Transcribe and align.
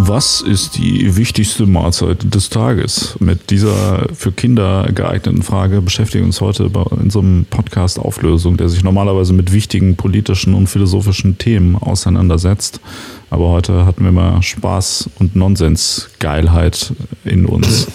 Was 0.00 0.40
ist 0.40 0.78
die 0.78 1.16
wichtigste 1.16 1.66
Mahlzeit 1.66 2.34
des 2.34 2.48
Tages? 2.48 3.16
Mit 3.18 3.50
dieser 3.50 4.06
für 4.14 4.32
Kinder 4.32 4.88
geeigneten 4.94 5.42
Frage 5.42 5.82
beschäftigen 5.82 6.22
wir 6.22 6.26
uns 6.28 6.40
heute 6.40 6.70
bei 6.70 6.80
unserem 6.80 7.46
Podcast 7.50 7.98
Auflösung, 7.98 8.56
der 8.56 8.70
sich 8.70 8.82
normalerweise 8.82 9.34
mit 9.34 9.52
wichtigen 9.52 9.96
politischen 9.96 10.54
und 10.54 10.66
philosophischen 10.66 11.36
Themen 11.36 11.76
auseinandersetzt. 11.76 12.80
Aber 13.28 13.50
heute 13.50 13.84
hatten 13.84 14.02
wir 14.02 14.12
mal 14.12 14.42
Spaß 14.42 15.10
und 15.18 15.36
Nonsensgeilheit 15.36 16.94
in 17.24 17.44
uns. 17.44 17.86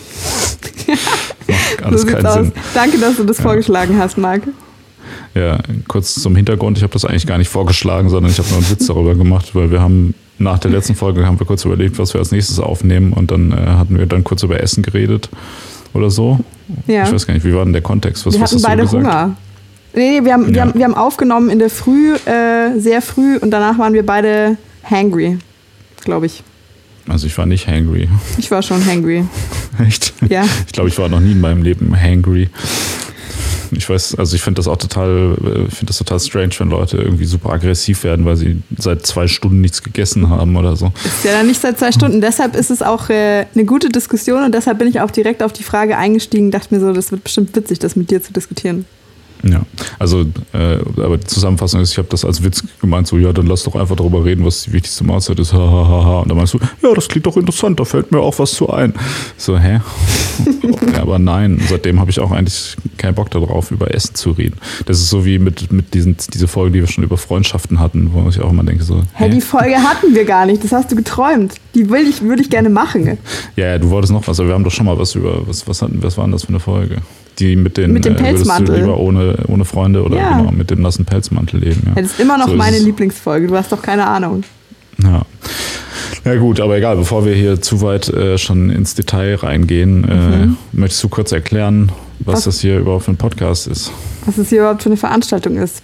Macht 1.48 1.84
alles 1.84 2.02
so 2.02 2.08
keinen 2.08 2.26
aus. 2.28 2.34
Sinn. 2.36 2.52
Danke, 2.76 3.00
dass 3.00 3.18
du 3.18 3.24
das 3.24 3.38
ja. 3.40 3.44
vorgeschlagen 3.44 3.98
hast, 3.98 4.20
Marc. 4.20 4.44
Ja, 5.36 5.60
kurz 5.88 6.16
zum 6.16 6.36
Hintergrund. 6.36 6.78
Ich 6.78 6.84
habe 6.84 6.94
das 6.94 7.06
eigentlich 7.06 7.26
gar 7.26 7.38
nicht 7.38 7.50
vorgeschlagen, 7.50 8.10
sondern 8.10 8.32
ich 8.32 8.38
habe 8.38 8.50
nur 8.50 8.60
einen 8.60 8.70
Witz 8.70 8.86
darüber 8.86 9.16
gemacht, 9.16 9.56
weil 9.56 9.72
wir 9.72 9.82
haben 9.82 10.14
nach 10.38 10.60
der 10.60 10.72
letzten 10.72 10.96
Folge 10.96 11.26
haben 11.26 11.40
wir 11.40 11.48
kurz 11.48 11.66
überlegt, 11.66 11.98
was 11.98 12.14
wir 12.14 12.20
als 12.20 12.32
nächstes 12.32 12.60
aufnehmen 12.60 13.14
und 13.14 13.32
dann 13.32 13.52
äh, 13.52 13.56
hatten 13.56 13.98
wir 13.98 14.06
dann 14.06 14.24
kurz 14.24 14.44
über 14.44 14.60
Essen 14.60 14.84
geredet 14.84 15.30
oder 15.94 16.10
so. 16.10 16.40
Ja. 16.88 17.04
Ich 17.04 17.12
weiß 17.12 17.26
gar 17.26 17.34
nicht, 17.34 17.46
wie 17.46 17.54
war 17.54 17.64
denn 17.64 17.74
der 17.74 17.82
Kontext? 17.82 18.26
Was, 18.26 18.36
wir 18.36 18.42
hatten 18.42 18.62
beide 18.62 18.90
Hunger. 18.90 19.36
Nee, 19.94 20.20
nee 20.20 20.26
wir, 20.26 20.34
haben, 20.34 20.50
ja. 20.50 20.54
wir, 20.54 20.62
haben, 20.62 20.74
wir 20.76 20.86
haben 20.86 20.96
aufgenommen 20.96 21.50
in 21.50 21.60
der 21.60 21.70
Früh, 21.70 22.14
äh, 22.14 22.80
sehr 22.80 23.02
früh 23.02 23.38
und 23.38 23.52
danach 23.52 23.78
waren 23.80 23.94
wir 23.94 24.06
beide 24.06 24.58
hangry, 24.84 25.38
glaube 26.04 26.28
ich. 26.28 26.44
Also 27.08 27.28
ich 27.28 27.38
war 27.38 27.46
nicht 27.46 27.68
hangry. 27.68 28.08
Ich 28.38 28.50
war 28.50 28.62
schon 28.62 28.86
hangry. 28.86 29.26
Echt? 29.86 30.14
Ja. 30.30 30.46
Ich 30.66 30.74
glaube, 30.74 30.90
ich 30.90 30.98
war 30.98 31.10
noch 31.10 31.20
nie 31.20 31.34
in 31.34 31.42
meinem 31.42 31.64
Leben 31.64 32.00
hangry. 32.00 32.50
Ich 33.76 33.90
weiß, 33.90 34.16
also 34.16 34.36
ich 34.36 34.42
finde 34.42 34.60
das 34.60 34.68
auch 34.68 34.78
total, 34.78 35.36
äh, 35.42 35.70
finde 35.70 35.88
das 35.88 35.98
total 35.98 36.20
strange, 36.20 36.52
wenn 36.58 36.70
Leute 36.70 36.98
irgendwie 36.98 37.26
super 37.26 37.52
aggressiv 37.52 38.04
werden, 38.04 38.26
weil 38.26 38.36
sie 38.36 38.62
seit 38.78 39.06
zwei 39.06 39.28
Stunden 39.28 39.62
nichts 39.62 39.84
gegessen 39.84 40.30
haben 40.30 40.56
oder 40.56 40.76
so. 40.76 40.92
Ist 41.04 41.24
ja 41.24 41.32
dann 41.32 41.48
nicht 41.48 41.62
seit 41.62 41.80
zwei 41.80 41.92
Stunden. 41.92 42.22
Deshalb 42.22 42.56
ist 42.56 42.72
es 42.72 42.82
auch 42.82 43.10
äh, 43.10 43.46
eine 43.54 43.66
gute 43.66 43.90
Diskussion 43.90 44.44
und 44.44 44.54
deshalb 44.54 44.80
bin 44.80 44.88
ich 44.88 45.02
auch 45.02 45.12
direkt 45.12 45.44
auf 45.44 45.54
die 45.54 45.64
Frage 45.64 45.98
eingestiegen, 45.98 46.52
dachte 46.52 46.74
mir 46.74 46.82
so, 46.82 46.94
das 46.94 47.12
wird 47.12 47.24
bestimmt 47.24 47.56
witzig, 47.56 47.80
das 47.80 47.96
mit 47.96 48.12
dir 48.12 48.22
zu 48.22 48.34
diskutieren. 48.34 48.86
Ja, 49.44 49.62
also, 50.00 50.22
äh, 50.54 50.78
aber 50.98 51.18
die 51.18 51.28
Zusammenfassung 51.28 51.82
ist, 51.82 51.92
ich 51.92 51.98
habe 51.98 52.08
das 52.10 52.24
als 52.24 52.44
Witz 52.44 52.64
gemeint, 52.80 53.08
so, 53.08 53.18
ja, 53.18 53.34
dann 53.34 53.46
lass 53.46 53.64
doch 53.64 53.76
einfach 53.76 53.98
darüber 53.98 54.24
reden, 54.24 54.46
was 54.46 54.64
die 54.64 54.72
wichtigste 54.72 55.04
Mahlzeit 55.04 55.38
ist, 55.38 55.52
hahaha. 55.52 55.88
Ha, 55.90 56.06
ha. 56.06 56.20
Und 56.20 56.30
dann 56.30 56.38
meinst 56.38 56.54
du, 56.54 56.60
ja, 56.82 56.94
das 56.94 57.10
klingt 57.10 57.26
doch 57.26 57.36
interessant, 57.36 57.78
da 57.78 57.84
fällt 57.84 58.12
mir 58.14 58.20
auch 58.20 58.40
was 58.40 58.54
zu 58.54 58.70
ein. 58.70 58.94
So, 59.36 59.60
hä? 59.60 59.82
ja, 60.94 61.02
aber 61.02 61.20
nein, 61.20 61.62
seitdem 61.68 62.00
habe 62.00 62.10
ich 62.10 62.22
auch 62.22 62.32
eigentlich 62.32 62.78
keinen 62.98 63.16
Bock 63.16 63.32
darauf, 63.32 63.72
über 63.72 63.94
Essen 63.94 64.16
zu 64.16 64.32
reden. 64.32 64.56
Das 64.86 65.00
ist 65.00 65.10
so 65.10 65.26
wie 65.26 65.40
mit, 65.40 65.74
mit 65.74 65.94
diesen, 65.94 66.16
diese 66.34 66.48
Folge, 66.48 66.72
die 66.72 66.80
wir 66.80 66.88
schon 66.88 67.04
über 67.04 67.18
Freundschaften 67.18 67.82
hatten, 67.82 68.12
wo 68.14 68.30
ich 68.30 68.40
auch 68.40 68.50
immer 68.50 68.64
denke, 68.64 68.86
so. 68.86 69.04
Hä, 69.16 69.30
die 69.30 69.42
Folge 69.42 69.76
hatten 69.76 70.16
wir 70.16 70.24
gar 70.24 70.46
nicht, 70.46 70.64
das 70.64 70.72
hast 70.72 70.90
du 70.90 70.96
geträumt. 70.96 71.56
Die 71.76 71.90
will 71.90 72.08
ich, 72.08 72.22
würde 72.22 72.42
ich 72.42 72.50
gerne 72.50 72.70
machen. 72.70 73.18
Ja, 73.58 73.66
ja, 73.66 73.78
du 73.78 73.90
wolltest 73.90 74.14
noch 74.14 74.26
was, 74.26 74.40
aber 74.40 74.50
wir 74.50 74.56
haben 74.56 74.64
doch 74.64 74.72
schon 74.72 74.86
mal 74.86 74.98
was 74.98 75.16
über, 75.16 75.46
was, 75.46 75.68
was, 75.68 75.82
hatten, 75.82 76.02
was 76.02 76.18
war 76.18 76.24
denn 76.24 76.32
das 76.32 76.44
für 76.44 76.50
eine 76.50 76.62
Folge? 76.62 77.02
Die 77.40 77.56
mit, 77.56 77.78
den, 77.78 77.94
mit 77.94 78.06
dem 78.06 78.16
Pelzmantel. 78.16 78.76
Äh, 78.76 78.80
lieber 78.82 78.98
ohne, 78.98 79.38
ohne 79.48 79.66
Freunde 79.66 80.04
oder 80.04 80.18
ja. 80.18 80.38
genau, 80.38 80.52
mit 80.52 80.70
dem 80.72 80.82
nassen 80.82 81.06
Pelzmantel 81.06 81.60
leben. 81.60 81.84
Ja. 81.86 82.02
Das 82.02 82.12
ist 82.12 82.20
immer 82.20 82.38
noch 82.38 82.50
so 82.50 82.56
meine 82.56 82.80
Lieblingsfolge, 82.80 83.48
du 83.48 83.56
hast 83.56 83.72
doch 83.72 83.82
keine 83.82 84.08
Ahnung. 84.08 84.44
Ja. 85.02 85.24
Ja 86.26 86.36
gut, 86.36 86.62
aber 86.62 86.78
egal, 86.78 86.96
bevor 86.96 87.26
wir 87.26 87.34
hier 87.34 87.62
zu 87.62 87.82
weit 87.82 88.08
äh, 88.08 88.38
schon 88.38 88.70
ins 88.70 88.96
Detail 88.96 89.36
reingehen, 89.36 90.08
äh, 90.08 90.16
mhm. 90.16 90.58
äh, 90.74 90.78
möchtest 90.80 91.04
du 91.04 91.10
kurz 91.10 91.32
erklären, 91.34 91.92
was, 92.20 92.36
was 92.36 92.44
das 92.46 92.62
hier 92.62 92.80
überhaupt 92.80 93.06
für 93.06 93.12
ein 93.12 93.18
Podcast 93.18 93.68
ist? 93.68 93.92
Was 94.26 94.38
das 94.38 94.50
hier 94.50 94.60
überhaupt 94.60 94.84
für 94.84 94.90
eine 94.90 94.98
Veranstaltung 94.98 95.58
ist. 95.58 95.82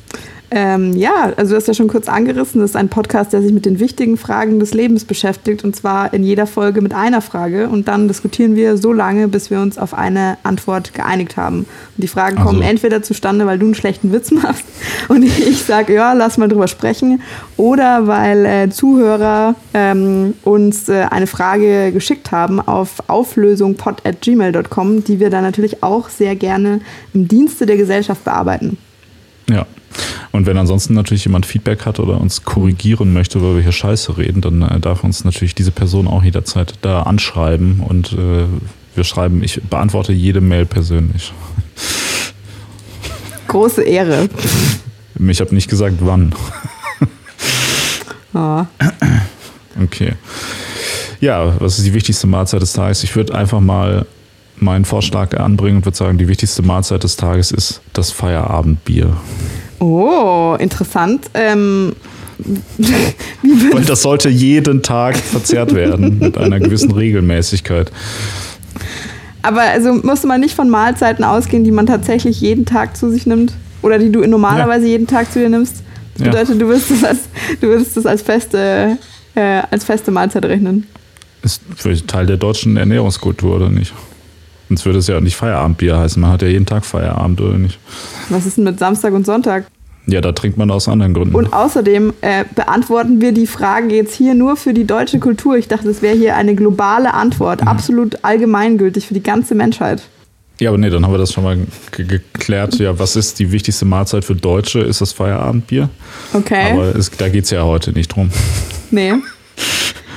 Ähm, 0.52 0.94
ja, 0.94 1.31
also 1.38 1.52
du 1.52 1.58
hast 1.58 1.67
ja 1.67 1.75
schon 1.75 1.88
kurz 1.88 2.08
angerissen, 2.08 2.59
das 2.61 2.72
ist 2.72 2.75
ein 2.75 2.89
Podcast, 2.89 3.33
der 3.33 3.42
sich 3.42 3.53
mit 3.53 3.66
den 3.66 3.80
wichtigen 3.80 4.17
Fragen 4.17 4.59
des 4.59 4.73
Lebens 4.73 5.05
beschäftigt 5.05 5.64
und 5.64 5.75
zwar 5.75 6.11
in 6.14 6.23
jeder 6.23 6.47
Folge 6.47 6.81
mit 6.81 6.94
einer 6.94 7.22
Frage 7.22 7.69
und 7.69 7.88
dann 7.88 8.08
diskutieren 8.08 8.55
wir 8.55 8.77
so 8.77 8.92
lange, 8.92 9.27
bis 9.27 9.52
wir 9.52 9.61
uns 9.61 9.77
auf 9.77 9.93
eine 9.93 10.38
Antwort 10.42 10.95
geeinigt 10.95 11.38
haben. 11.38 11.59
Und 11.59 11.67
die 11.98 12.08
Fragen 12.08 12.38
also. 12.38 12.49
kommen 12.49 12.64
entweder 12.64 13.04
zustande, 13.04 13.45
weil 13.45 13.59
du 13.59 13.67
einen 13.67 13.76
schlechten 13.76 14.11
Witz 14.11 14.32
machst 14.32 14.65
und 15.08 15.23
ich 15.23 15.64
sage, 15.64 15.93
ja, 15.93 16.14
lass 16.14 16.39
mal 16.39 16.48
drüber 16.48 16.67
sprechen 16.67 17.21
oder 17.55 18.08
weil 18.08 18.45
äh, 18.45 18.70
Zuhörer 18.70 19.54
ähm, 19.76 20.33
uns 20.43 20.89
äh, 20.89 21.05
eine 21.11 21.27
Frage 21.27 21.92
geschickt 21.92 22.32
haben 22.32 22.59
auf 22.59 23.04
auflösungpod.gmail.com, 23.08 25.04
die 25.04 25.20
wir 25.20 25.30
dann 25.30 25.43
natürlich 25.43 25.83
auch 25.83 26.09
sehr 26.09 26.36
gerne 26.36 26.82
im 27.14 27.27
Dienste 27.27 27.67
der 27.67 27.77
Gesellschaft 27.77 28.23
bearbeiten. 28.23 28.80
Ja, 29.48 29.65
und 30.32 30.45
wenn 30.45 30.58
ansonsten 30.58 30.94
natürlich 30.94 31.26
jemand 31.26 31.45
Feedback 31.45 31.86
hat 31.86 32.00
oder 32.00 32.20
uns 32.20 32.44
korrigieren 32.44 33.14
möchte, 33.14 33.42
weil 33.42 33.55
wir 33.55 33.64
hier 33.64 33.72
Scheiße 33.72 34.17
reden, 34.17 34.42
dann 34.42 34.61
äh, 34.61 34.80
darf 34.80 35.04
uns 35.04 35.23
natürlich 35.23 35.55
diese 35.55 35.72
Person 35.72 36.08
auch 36.08 36.23
jederzeit 36.23 36.73
da 36.82 37.04
anschreiben 37.04 37.82
und 37.82 38.14
äh, 38.14 38.45
wir 38.95 39.04
schreiben, 39.04 39.44
ich 39.44 39.61
beantworte 39.64 40.14
jede 40.14 40.42
Mail 40.42 40.66
persönlich. 40.66 41.33
Große 43.48 43.82
Ehre. 43.83 44.30
Ich 45.27 45.42
habe 45.42 45.55
nicht 45.55 45.70
gesagt, 45.70 45.95
wann. 46.00 46.33
Oh. 48.33 48.64
Okay. 49.82 50.14
Ja, 51.20 51.60
was 51.60 51.80
ist 51.80 51.88
die 51.88 51.94
wichtigste 51.94 52.27
Mahlzeit 52.27 52.61
des 52.61 52.73
Tages? 52.73 53.04
Ich 53.04 53.16
würde 53.16 53.33
einfach 53.33 53.60
mal 53.60 54.06
meinen 54.58 54.86
Vorschlag 54.86 55.38
anbringen 55.38 55.77
und 55.77 55.86
würde 55.86 55.98
sagen, 55.98 56.17
die 56.17 56.27
wichtigste 56.27 56.61
Mahlzeit 56.61 57.04
des 57.04 57.16
Tages 57.16 57.52
ist 57.52 57.82
das 57.94 58.11
Feierabendbier. 58.11 59.17
Oh, 59.79 60.55
interessant. 60.59 61.29
Ähm, 61.33 61.93
Weil 63.71 63.83
das 63.83 64.01
sollte 64.01 64.29
jeden 64.29 64.81
Tag 64.81 65.17
verzehrt 65.17 65.73
werden 65.73 66.19
mit 66.19 66.37
einer 66.37 66.59
gewissen 66.59 66.91
Regelmäßigkeit. 66.91 67.91
Aber 69.41 69.61
also 69.61 69.93
musste 69.93 70.27
man 70.27 70.41
nicht 70.41 70.55
von 70.55 70.69
Mahlzeiten 70.69 71.23
ausgehen, 71.23 71.63
die 71.63 71.71
man 71.71 71.85
tatsächlich 71.85 72.41
jeden 72.41 72.65
Tag 72.65 72.95
zu 72.95 73.09
sich 73.09 73.25
nimmt 73.25 73.53
oder 73.81 73.99
die 73.99 74.11
du 74.11 74.25
normalerweise 74.25 74.85
ja. 74.85 74.91
jeden 74.91 75.07
Tag 75.07 75.31
zu 75.31 75.39
dir 75.39 75.49
nimmst. 75.49 75.83
Das 76.15 76.27
bedeutet, 76.27 76.49
ja. 76.49 76.55
du 76.55 76.67
würdest 76.67 76.91
das 76.91 77.03
als, 77.03 77.19
du 77.61 77.67
würdest 77.67 77.95
das 77.95 78.05
als 78.05 78.21
feste, 78.21 78.97
äh, 79.35 79.61
als 79.71 79.85
feste 79.85 80.11
Mahlzeit 80.11 80.43
rechnen. 80.45 80.87
Ist 81.41 81.61
für 81.75 81.95
Teil 82.05 82.25
der 82.25 82.35
deutschen 82.35 82.75
Ernährungskultur, 82.75 83.55
oder 83.55 83.69
nicht? 83.69 83.93
Sonst 84.69 84.85
würde 84.85 84.99
es 84.99 85.07
ja 85.07 85.19
nicht 85.19 85.35
Feierabendbier 85.35 85.97
heißen. 85.97 86.21
Man 86.21 86.31
hat 86.31 86.43
ja 86.43 86.47
jeden 86.47 86.67
Tag 86.67 86.85
Feierabend, 86.85 87.41
oder 87.41 87.57
nicht? 87.57 87.80
Was 88.30 88.45
ist 88.45 88.57
denn 88.57 88.63
mit 88.63 88.77
Samstag 88.80 89.13
und 89.13 89.25
Sonntag? 89.25 89.65
Ja, 90.05 90.21
da 90.21 90.31
trinkt 90.31 90.57
man 90.57 90.71
aus 90.71 90.87
anderen 90.87 91.13
Gründen. 91.13 91.35
Und 91.35 91.53
außerdem 91.53 92.13
äh, 92.21 92.45
beantworten 92.55 93.19
wir 93.19 93.31
die 93.31 93.47
Frage 93.47 93.95
jetzt 93.95 94.15
hier 94.15 94.35
nur 94.35 94.55
für 94.55 94.73
die 94.73 94.85
deutsche 94.85 95.19
Kultur. 95.19 95.58
Ich 95.58 95.67
dachte, 95.67 95.89
es 95.89 96.02
wäre 96.02 96.15
hier 96.15 96.35
eine 96.35 96.55
globale 96.55 97.13
Antwort, 97.13 97.61
mhm. 97.61 97.67
absolut 97.67 98.23
allgemeingültig 98.23 99.08
für 99.08 99.13
die 99.13 99.23
ganze 99.23 99.55
Menschheit. 99.55 100.03
Ja, 100.59 100.69
aber 100.69 100.77
nee, 100.77 100.89
dann 100.89 101.05
haben 101.05 101.13
wir 101.13 101.17
das 101.19 101.31
schon 101.31 101.43
mal 101.43 101.58
geklärt. 101.91 102.75
Ja, 102.79 102.99
was 102.99 103.15
ist 103.15 103.39
die 103.39 103.52
wichtigste 103.52 103.85
Mahlzeit 103.85 104.25
für 104.25 104.35
Deutsche? 104.35 104.79
Ist 104.81 105.02
das 105.02 105.13
Feierabendbier? 105.13 105.89
Okay. 106.33 106.73
Aber 106.73 106.95
es, 106.95 107.09
da 107.11 107.29
geht 107.29 107.45
es 107.45 107.49
ja 107.49 107.63
heute 107.63 107.91
nicht 107.93 108.09
drum. 108.09 108.29
Nee. 108.91 109.13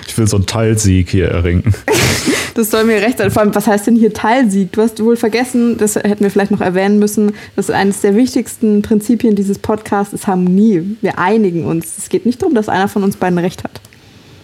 Ich 0.06 0.18
will 0.18 0.26
so 0.26 0.36
einen 0.36 0.46
Teilsieg 0.46 1.10
hier 1.10 1.28
erringen. 1.28 1.74
Das 2.54 2.70
soll 2.70 2.84
mir 2.84 2.96
recht 2.96 3.18
sein. 3.18 3.30
Vor 3.30 3.42
allem, 3.42 3.54
was 3.54 3.66
heißt 3.66 3.86
denn 3.86 3.96
hier 3.96 4.12
Teilsieg? 4.12 4.72
Du 4.72 4.82
hast 4.82 5.02
wohl 5.02 5.16
vergessen, 5.16 5.78
das 5.78 5.96
hätten 5.96 6.20
wir 6.20 6.30
vielleicht 6.30 6.50
noch 6.50 6.60
erwähnen 6.60 6.98
müssen, 6.98 7.32
dass 7.56 7.70
eines 7.70 8.00
der 8.00 8.14
wichtigsten 8.14 8.82
Prinzipien 8.82 9.34
dieses 9.34 9.58
Podcasts 9.58 10.12
ist 10.12 10.26
Harmonie. 10.26 10.96
Wir 11.00 11.18
einigen 11.18 11.64
uns. 11.64 11.98
Es 11.98 12.08
geht 12.08 12.26
nicht 12.26 12.42
darum, 12.42 12.54
dass 12.54 12.68
einer 12.68 12.88
von 12.88 13.02
uns 13.02 13.16
beiden 13.16 13.38
recht 13.38 13.64
hat. 13.64 13.80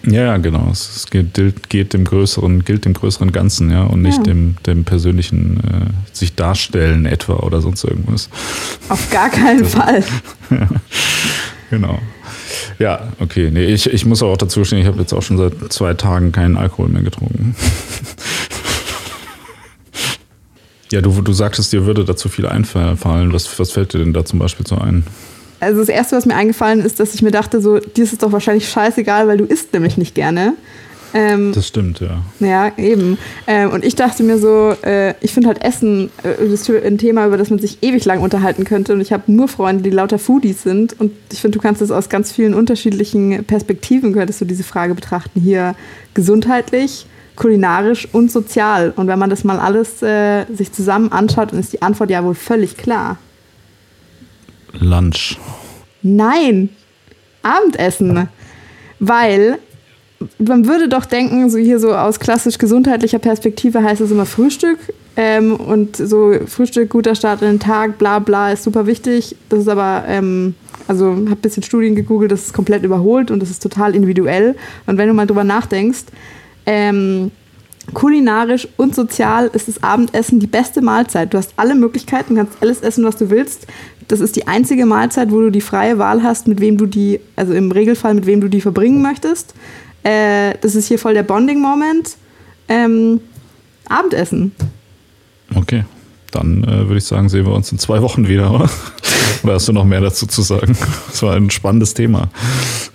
Ja, 0.03 0.37
genau. 0.37 0.69
Es 0.71 1.07
gilt, 1.09 1.69
geht 1.69 1.93
dem 1.93 2.05
größeren, 2.05 2.63
gilt 2.63 2.85
dem 2.85 2.93
größeren 2.93 3.31
Ganzen, 3.31 3.69
ja, 3.69 3.83
und 3.83 4.01
nicht 4.01 4.17
ja. 4.17 4.23
dem, 4.23 4.55
dem 4.65 4.85
persönlichen 4.85 5.57
äh, 5.57 6.15
sich 6.15 6.35
darstellen 6.35 7.05
etwa 7.05 7.37
oder 7.37 7.61
sonst 7.61 7.83
irgendwas. 7.83 8.29
Auf 8.87 9.09
gar 9.11 9.29
keinen 9.29 9.65
Fall. 9.65 10.03
ja, 10.49 10.67
genau. 11.69 11.99
Ja, 12.79 13.09
okay. 13.19 13.49
Nee, 13.51 13.65
ich, 13.65 13.91
ich 13.91 14.05
muss 14.05 14.23
auch 14.23 14.37
dazu 14.37 14.63
stehen, 14.63 14.79
ich 14.79 14.87
habe 14.87 14.99
jetzt 14.99 15.13
auch 15.13 15.21
schon 15.21 15.37
seit 15.37 15.53
zwei 15.71 15.93
Tagen 15.93 16.31
keinen 16.31 16.57
Alkohol 16.57 16.89
mehr 16.89 17.01
getrunken. 17.01 17.55
ja, 20.91 21.01
du, 21.01 21.21
du 21.21 21.33
sagtest, 21.33 21.73
dir 21.73 21.85
würde 21.85 22.05
dazu 22.05 22.29
viel 22.29 22.45
einfallen. 22.45 23.33
Was, 23.33 23.59
was 23.59 23.71
fällt 23.71 23.93
dir 23.93 23.99
denn 23.99 24.13
da 24.13 24.25
zum 24.25 24.39
Beispiel 24.39 24.65
so 24.65 24.77
ein? 24.77 25.03
Also 25.59 25.79
das 25.79 25.89
Erste, 25.89 26.15
was 26.15 26.25
mir 26.25 26.35
eingefallen 26.35 26.81
ist, 26.81 26.99
dass 26.99 27.13
ich 27.13 27.21
mir 27.21 27.31
dachte, 27.31 27.61
so, 27.61 27.79
dir 27.79 28.03
ist 28.03 28.13
es 28.13 28.19
doch 28.19 28.31
wahrscheinlich 28.31 28.69
scheißegal, 28.69 29.27
weil 29.27 29.37
du 29.37 29.45
isst 29.45 29.73
nämlich 29.73 29.97
nicht 29.97 30.15
gerne. 30.15 30.53
Ähm, 31.13 31.51
das 31.53 31.67
stimmt, 31.67 31.99
ja. 31.99 32.21
Ja, 32.39 32.71
eben. 32.77 33.17
Ähm, 33.47 33.71
und 33.71 33.83
ich 33.83 33.95
dachte 33.95 34.23
mir 34.23 34.37
so, 34.37 34.75
äh, 34.83 35.15
ich 35.21 35.33
finde 35.33 35.49
halt 35.49 35.63
Essen 35.63 36.09
äh, 36.23 36.85
ein 36.85 36.97
Thema, 36.97 37.25
über 37.25 37.37
das 37.37 37.49
man 37.49 37.59
sich 37.59 37.79
ewig 37.81 38.05
lang 38.05 38.21
unterhalten 38.21 38.63
könnte. 38.63 38.93
Und 38.93 39.01
ich 39.01 39.11
habe 39.11 39.31
nur 39.31 39.47
Freunde, 39.47 39.83
die 39.83 39.89
lauter 39.89 40.19
Foodies 40.19 40.63
sind. 40.63 40.99
Und 40.99 41.11
ich 41.31 41.41
finde, 41.41 41.57
du 41.57 41.61
kannst 41.61 41.81
das 41.81 41.91
aus 41.91 42.09
ganz 42.09 42.31
vielen 42.31 42.53
unterschiedlichen 42.53 43.43
Perspektiven, 43.45 44.13
könntest 44.13 44.41
du 44.41 44.45
diese 44.45 44.63
Frage 44.63 44.93
betrachten. 44.93 45.41
Hier 45.41 45.75
gesundheitlich, 46.13 47.07
kulinarisch 47.35 48.07
und 48.11 48.31
sozial. 48.31 48.93
Und 48.95 49.07
wenn 49.07 49.19
man 49.19 49.29
das 49.29 49.43
mal 49.43 49.59
alles 49.59 50.03
äh, 50.03 50.45
sich 50.53 50.71
zusammen 50.71 51.11
anschaut, 51.11 51.51
dann 51.51 51.59
ist 51.59 51.73
die 51.73 51.81
Antwort 51.81 52.09
ja 52.09 52.23
wohl 52.23 52.35
völlig 52.35 52.77
klar. 52.77 53.17
Lunch. 54.73 55.37
Nein, 56.01 56.69
Abendessen. 57.41 58.27
Weil 58.99 59.59
man 60.37 60.67
würde 60.67 60.89
doch 60.89 61.05
denken, 61.05 61.49
so 61.49 61.57
hier 61.57 61.79
so 61.79 61.93
aus 61.93 62.19
klassisch 62.19 62.57
gesundheitlicher 62.57 63.19
Perspektive 63.19 63.83
heißt 63.83 64.01
es 64.01 64.11
immer 64.11 64.25
Frühstück. 64.25 64.79
Ähm, 65.15 65.55
und 65.55 65.97
so 65.97 66.33
Frühstück, 66.45 66.89
guter 66.89 67.15
Start 67.15 67.41
in 67.41 67.47
den 67.49 67.59
Tag, 67.59 67.97
bla 67.97 68.19
bla, 68.19 68.51
ist 68.51 68.63
super 68.63 68.85
wichtig. 68.85 69.35
Das 69.49 69.59
ist 69.59 69.67
aber, 69.67 70.03
ähm, 70.07 70.55
also 70.87 71.11
habe 71.11 71.31
ein 71.31 71.37
bisschen 71.37 71.63
Studien 71.63 71.95
gegoogelt, 71.95 72.31
das 72.31 72.47
ist 72.47 72.53
komplett 72.53 72.83
überholt 72.83 73.31
und 73.31 73.41
das 73.41 73.49
ist 73.49 73.61
total 73.61 73.95
individuell. 73.95 74.55
Und 74.85 74.97
wenn 74.97 75.07
du 75.07 75.13
mal 75.13 75.25
drüber 75.25 75.43
nachdenkst, 75.43 76.05
ähm, 76.65 77.31
kulinarisch 77.93 78.67
und 78.77 78.95
sozial 78.95 79.49
ist 79.53 79.67
das 79.67 79.81
Abendessen 79.83 80.39
die 80.39 80.47
beste 80.47 80.81
Mahlzeit. 80.81 81.33
Du 81.33 81.37
hast 81.37 81.53
alle 81.55 81.75
Möglichkeiten, 81.75 82.35
kannst 82.35 82.61
alles 82.61 82.81
essen, 82.81 83.03
was 83.03 83.17
du 83.17 83.29
willst. 83.29 83.67
Das 84.07 84.19
ist 84.19 84.35
die 84.35 84.47
einzige 84.47 84.85
Mahlzeit, 84.85 85.31
wo 85.31 85.39
du 85.39 85.49
die 85.49 85.61
freie 85.61 85.97
Wahl 85.97 86.23
hast, 86.23 86.47
mit 86.47 86.59
wem 86.59 86.77
du 86.77 86.85
die, 86.85 87.19
also 87.35 87.53
im 87.53 87.71
Regelfall 87.71 88.13
mit 88.13 88.25
wem 88.25 88.41
du 88.41 88.47
die 88.47 88.61
verbringen 88.61 89.01
möchtest. 89.01 89.53
Äh, 90.03 90.55
das 90.61 90.75
ist 90.75 90.87
hier 90.87 90.99
voll 90.99 91.13
der 91.13 91.23
Bonding-Moment. 91.23 92.17
Ähm, 92.67 93.21
Abendessen. 93.87 94.53
Okay, 95.55 95.83
dann 96.31 96.63
äh, 96.63 96.87
würde 96.87 96.97
ich 96.97 97.05
sagen, 97.05 97.27
sehen 97.29 97.45
wir 97.45 97.53
uns 97.53 97.71
in 97.71 97.79
zwei 97.79 98.01
Wochen 98.01 98.27
wieder, 98.27 98.51
oder? 98.51 98.69
Oder 99.43 99.53
hast 99.53 99.69
du 99.69 99.73
noch 99.73 99.85
mehr 99.85 100.01
dazu 100.01 100.25
zu 100.25 100.41
sagen? 100.41 100.75
Das 101.07 101.23
war 101.23 101.35
ein 101.35 101.49
spannendes 101.49 101.93
Thema. 101.93 102.29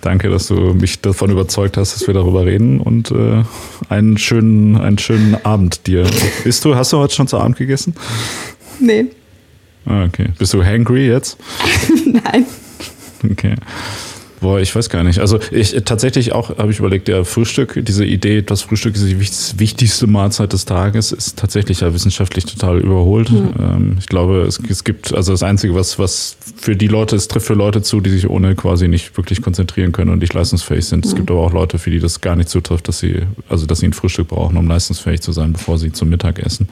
Danke, 0.01 0.29
dass 0.29 0.47
du 0.47 0.73
mich 0.73 1.01
davon 1.01 1.31
überzeugt 1.31 1.77
hast, 1.77 1.95
dass 1.95 2.07
wir 2.07 2.13
darüber 2.13 2.45
reden 2.45 2.79
und 2.79 3.11
äh, 3.11 3.43
einen, 3.89 4.17
schönen, 4.17 4.77
einen 4.77 4.97
schönen 4.97 5.35
Abend 5.43 5.85
dir. 5.87 6.07
Bist 6.43 6.63
du, 6.65 6.75
hast 6.75 6.93
du 6.93 6.97
heute 6.97 7.13
schon 7.13 7.27
zu 7.27 7.37
Abend 7.37 7.57
gegessen? 7.57 7.93
Nee. 8.79 9.07
Ah, 9.85 10.05
okay. 10.05 10.29
Bist 10.37 10.53
du 10.53 10.63
hangry 10.63 11.07
jetzt? 11.07 11.37
Nein. 12.05 12.45
Okay. 13.31 13.55
Boah, 14.45 14.59
ich 14.59 14.75
weiß 14.75 14.89
gar 14.89 15.03
nicht. 15.03 15.17
Also 15.17 15.39
ich 15.49 15.71
tatsächlich 15.85 16.31
auch 16.33 16.55
habe 16.59 16.69
ich 16.69 16.77
überlegt, 16.77 17.09
ja, 17.09 17.23
Frühstück, 17.23 17.83
diese 17.83 18.05
Idee, 18.05 18.43
das 18.43 18.61
Frühstück 18.61 18.93
ist 18.93 19.03
die 19.03 19.19
wichtigste 19.19 20.05
Mahlzeit 20.05 20.53
des 20.53 20.65
Tages, 20.65 21.11
ist 21.11 21.39
tatsächlich 21.39 21.79
ja 21.79 21.91
wissenschaftlich 21.95 22.45
total 22.45 22.77
überholt. 22.77 23.31
Mhm. 23.31 23.53
Ähm, 23.59 23.95
ich 23.97 24.05
glaube, 24.05 24.41
es, 24.41 24.61
es, 24.69 24.83
gibt, 24.83 25.15
also 25.15 25.31
das 25.31 25.41
Einzige, 25.41 25.73
was, 25.73 25.97
was 25.97 26.37
für 26.57 26.75
die 26.75 26.85
Leute, 26.85 27.15
es 27.15 27.27
trifft 27.27 27.47
für 27.47 27.55
Leute 27.55 27.81
zu, 27.81 28.01
die 28.01 28.11
sich 28.11 28.29
ohne 28.29 28.53
quasi 28.53 28.87
nicht 28.87 29.17
wirklich 29.17 29.41
konzentrieren 29.41 29.91
können 29.91 30.11
und 30.11 30.19
nicht 30.19 30.35
leistungsfähig 30.35 30.85
sind. 30.85 31.05
Mhm. 31.05 31.09
Es 31.09 31.15
gibt 31.15 31.31
aber 31.31 31.39
auch 31.39 31.51
Leute, 31.51 31.79
für 31.79 31.89
die 31.89 31.97
das 31.97 32.21
gar 32.21 32.35
nicht 32.35 32.49
zutrifft, 32.49 32.87
dass 32.87 32.99
sie, 32.99 33.23
also 33.49 33.65
dass 33.65 33.79
sie 33.79 33.87
ein 33.87 33.93
Frühstück 33.93 34.27
brauchen, 34.27 34.57
um 34.57 34.67
leistungsfähig 34.67 35.21
zu 35.21 35.31
sein, 35.31 35.53
bevor 35.53 35.79
sie 35.79 35.91
zum 35.91 36.09
Mittag 36.09 36.37
essen. 36.37 36.69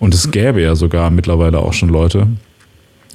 Und 0.00 0.12
es 0.12 0.30
gäbe 0.30 0.60
ja 0.60 0.74
sogar 0.74 1.10
mittlerweile 1.10 1.60
auch 1.60 1.72
schon 1.72 1.88
Leute, 1.88 2.28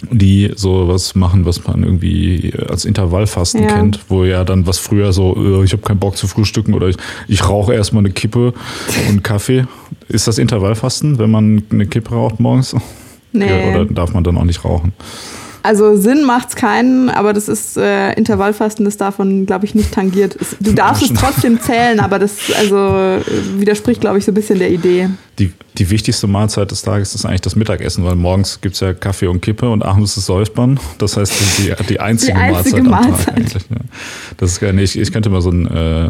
die 0.09 0.51
so 0.55 0.87
was 0.87 1.15
machen, 1.15 1.45
was 1.45 1.65
man 1.65 1.83
irgendwie 1.83 2.53
als 2.67 2.85
Intervallfasten 2.85 3.63
ja. 3.63 3.69
kennt, 3.69 3.99
wo 4.09 4.23
ja 4.23 4.43
dann 4.43 4.65
was 4.65 4.79
früher 4.79 5.13
so, 5.13 5.35
äh, 5.35 5.63
ich 5.63 5.73
habe 5.73 5.83
keinen 5.83 5.99
Bock 5.99 6.17
zu 6.17 6.27
frühstücken 6.27 6.73
oder 6.73 6.87
ich, 6.87 6.97
ich 7.27 7.47
rauche 7.47 7.73
erstmal 7.73 8.01
eine 8.01 8.11
Kippe 8.11 8.53
und 9.09 9.23
Kaffee. 9.23 9.65
Ist 10.07 10.27
das 10.27 10.37
Intervallfasten, 10.37 11.19
wenn 11.19 11.31
man 11.31 11.63
eine 11.71 11.85
Kippe 11.85 12.15
raucht 12.15 12.39
morgens? 12.39 12.75
Nee. 13.31 13.47
Ja, 13.47 13.69
oder 13.69 13.85
darf 13.85 14.13
man 14.13 14.23
dann 14.23 14.37
auch 14.37 14.43
nicht 14.43 14.65
rauchen? 14.65 14.93
Also 15.63 15.95
Sinn 15.95 16.23
macht's 16.25 16.55
keinen, 16.55 17.09
aber 17.09 17.33
das 17.33 17.47
ist 17.47 17.77
äh, 17.77 18.13
Intervallfasten, 18.13 18.85
das 18.85 18.97
davon, 18.97 19.45
glaube 19.45 19.65
ich, 19.65 19.75
nicht 19.75 19.93
tangiert. 19.93 20.37
Du 20.59 20.73
darfst 20.73 21.03
es 21.03 21.13
trotzdem 21.13 21.61
zählen, 21.61 21.99
aber 21.99 22.17
das 22.17 22.51
also 22.57 23.19
widerspricht, 23.57 24.01
glaube 24.01 24.17
ich, 24.17 24.25
so 24.25 24.31
ein 24.31 24.35
bisschen 24.35 24.59
der 24.59 24.71
Idee. 24.71 25.09
Die, 25.39 25.53
die 25.77 25.89
wichtigste 25.89 26.27
Mahlzeit 26.27 26.71
des 26.71 26.81
Tages 26.81 27.15
ist 27.15 27.25
eigentlich 27.25 27.41
das 27.41 27.55
Mittagessen, 27.55 28.03
weil 28.03 28.15
morgens 28.15 28.59
gibt 28.61 28.75
es 28.75 28.81
ja 28.81 28.93
Kaffee 28.93 29.27
und 29.27 29.41
Kippe 29.41 29.69
und 29.69 29.83
abends 29.83 30.17
ist 30.17 30.25
Säuspern. 30.25 30.79
Das 30.97 31.15
heißt, 31.15 31.33
die, 31.57 31.73
die 31.85 31.99
einzige, 31.99 32.33
die 32.33 32.39
einzige 32.39 32.83
Mahlzeit, 32.83 32.83
Mahlzeit, 32.83 33.27
am 33.27 33.35
Tag 33.35 33.37
eigentlich. 33.37 33.63
Ja. 33.69 33.77
Das 34.37 34.51
ist 34.51 34.59
gar 34.59 34.73
nicht. 34.73 34.95
Ich 34.95 35.11
könnte 35.11 35.29
mal 35.29 35.41
so 35.41 35.51
ein, 35.51 35.67
äh, 35.67 36.09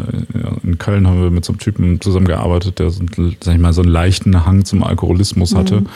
in 0.64 0.78
Köln 0.78 1.06
haben 1.06 1.22
wir 1.22 1.30
mit 1.30 1.44
so 1.44 1.52
einem 1.52 1.60
Typen 1.60 2.00
zusammengearbeitet, 2.00 2.78
der 2.78 2.90
so, 2.90 3.02
sag 3.40 3.54
ich 3.54 3.60
mal, 3.60 3.72
so 3.72 3.82
einen 3.82 3.90
leichten 3.90 4.44
Hang 4.44 4.64
zum 4.64 4.82
Alkoholismus 4.82 5.54
hatte. 5.54 5.82
Mhm 5.82 5.86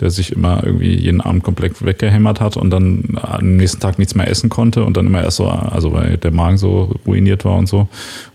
der 0.00 0.10
sich 0.10 0.32
immer 0.32 0.62
irgendwie 0.64 0.94
jeden 0.94 1.20
Abend 1.20 1.42
komplett 1.42 1.84
weggehämmert 1.84 2.40
hat 2.40 2.56
und 2.56 2.70
dann 2.70 3.18
am 3.20 3.56
nächsten 3.56 3.80
Tag 3.80 3.98
nichts 3.98 4.14
mehr 4.14 4.28
essen 4.28 4.48
konnte 4.48 4.84
und 4.84 4.96
dann 4.96 5.06
immer 5.06 5.22
erst 5.22 5.38
so, 5.38 5.46
also 5.46 5.92
weil 5.92 6.16
der 6.18 6.30
Magen 6.30 6.56
so 6.56 6.94
ruiniert 7.04 7.44
war 7.44 7.56
und 7.56 7.66
so. 7.66 7.88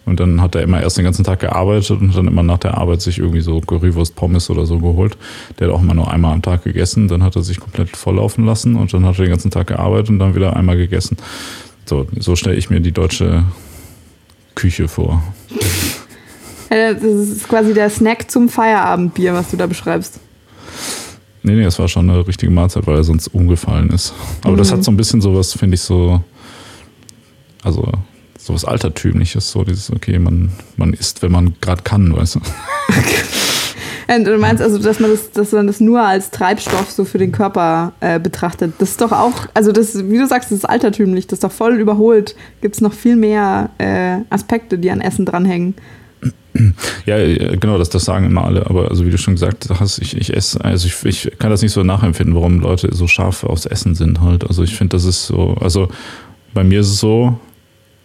Und 0.06 0.20
dann 0.20 0.42
hat 0.42 0.56
er 0.56 0.64
immer 0.64 0.82
erst 0.82 0.98
den 0.98 1.06
ganzen 1.06 1.24
Tag 1.24 1.40
gearbeitet 1.40 1.92
und 1.92 2.14
dann 2.16 2.28
immer 2.28 2.44
nach 2.44 2.58
der 2.58 2.78
Arbeit 2.78 3.02
sich 3.02 3.20
irgendwie 3.20 3.40
so 3.40 3.62
Currywurst 3.62 4.16
Pommes 4.16 4.50
oder 4.50 4.66
so 4.66 4.80
geholt. 4.80 5.18
Der 5.58 5.68
hat 5.68 5.76
auch 5.76 5.82
immer 5.82 5.94
nur 5.94 6.12
einmal 6.12 6.34
am 6.34 6.42
Tag 6.42 6.66
gegessen, 6.66 7.08
dann 7.08 7.24
hat 7.24 7.38
er 7.38 7.44
sich 7.44 7.62
komplett 7.62 7.96
volllaufen 7.96 8.46
lassen 8.46 8.76
und 8.76 8.94
dann 8.94 9.06
hat 9.06 9.18
er 9.20 9.26
den 9.26 9.32
ganzen 9.32 9.52
Tag 9.52 9.68
gearbeitet 9.68 10.10
und 10.10 10.20
dann 10.20 10.36
wieder 10.36 10.58
einmal 10.58 10.76
gegessen. 10.76 11.16
So, 11.86 12.08
so 12.20 12.36
stelle 12.36 12.58
ich 12.58 12.70
mir 12.70 12.82
die 12.82 12.92
deutsche 12.92 13.46
Küche 14.56 14.90
vor. 14.90 15.24
Das 16.70 17.04
ist 17.04 17.48
quasi 17.48 17.74
der 17.74 17.90
Snack 17.90 18.32
zum 18.32 18.50
Feierabendbier, 18.50 19.34
was 19.34 19.52
du 19.52 19.58
da 19.58 19.68
beschreibst. 19.68 20.20
Nee, 21.44 21.56
nee, 21.56 21.64
es 21.64 21.78
war 21.78 21.90
schon 21.90 22.10
eine 22.10 22.26
richtige 22.26 22.52
Mahlzeit, 22.52 22.88
weil 22.88 22.96
er 22.96 23.04
sonst 23.04 23.28
umgefallen 23.28 23.90
ist. 23.90 24.14
Aber 24.44 24.54
mhm. 24.54 24.58
das 24.58 24.72
hat 24.72 24.84
so 24.84 24.92
ein 24.92 24.98
bisschen 24.98 25.22
sowas, 25.22 25.54
finde 25.54 25.76
ich, 25.76 25.82
so, 25.82 26.24
also 27.64 27.92
sowas 28.38 28.64
Altertümliches, 28.66 29.52
so 29.52 29.64
dieses, 29.64 29.92
okay, 29.92 30.20
man, 30.20 30.52
man 30.78 30.94
isst, 30.94 31.22
wenn 31.22 31.32
man 31.32 31.56
gerade 31.60 31.82
kann, 31.84 32.16
weißt 32.16 32.36
du. 32.36 32.40
Und 34.16 34.26
du 34.26 34.38
meinst 34.38 34.62
also, 34.62 34.78
dass 34.80 35.00
man 35.00 35.12
das, 35.12 35.32
dass 35.32 35.52
man 35.54 35.68
das 35.68 35.80
nur 35.80 36.02
als 36.02 36.30
Treibstoff 36.30 36.92
so 36.92 37.06
für 37.06 37.18
den 37.18 37.32
Körper 37.32 37.94
äh, 38.02 38.20
betrachtet. 38.20 38.74
Das 38.80 38.92
ist 38.92 39.02
doch 39.02 39.12
auch, 39.12 39.48
also 39.54 39.72
das, 39.72 40.10
wie 40.10 40.18
du 40.18 40.28
sagst, 40.28 40.52
das 40.52 40.60
ist 40.60 40.66
altertümlich, 40.66 41.28
das 41.28 41.38
ist 41.38 41.44
doch 41.44 41.52
voll 41.52 41.80
überholt. 41.80 42.36
Gibt 42.62 42.76
es 42.76 42.82
noch 42.82 42.94
viel 42.94 43.16
mehr 43.16 43.70
äh, 43.78 44.18
Aspekte, 44.30 44.78
die 44.78 44.92
an 44.92 45.02
Essen 45.02 45.26
dranhängen. 45.26 45.76
Ja, 47.06 47.18
genau, 47.56 47.78
das, 47.78 47.90
das 47.90 48.06
sagen 48.06 48.26
immer 48.26 48.46
alle, 48.46 48.66
aber 48.68 48.90
also 48.90 49.06
wie 49.06 49.10
du 49.10 49.18
schon 49.18 49.34
gesagt 49.34 49.68
hast, 49.78 50.00
ich, 50.00 50.16
ich 50.16 50.34
esse, 50.34 50.64
also 50.64 50.88
ich, 50.88 51.04
ich 51.04 51.38
kann 51.38 51.50
das 51.50 51.62
nicht 51.62 51.74
so 51.74 51.84
nachempfinden, 51.84 52.36
warum 52.36 52.60
Leute 52.60 52.94
so 52.94 53.08
scharf 53.08 53.44
aufs 53.44 53.66
Essen 53.66 53.96
sind 53.96 54.22
halt. 54.22 54.48
Also 54.48 54.64
ich 54.64 54.76
finde, 54.76 54.96
das 54.96 55.04
ist 55.04 55.28
so, 55.28 55.56
also 55.60 55.90
bei 56.54 56.64
mir 56.64 56.80
ist 56.80 56.90
es 56.90 57.00
so, 57.00 57.40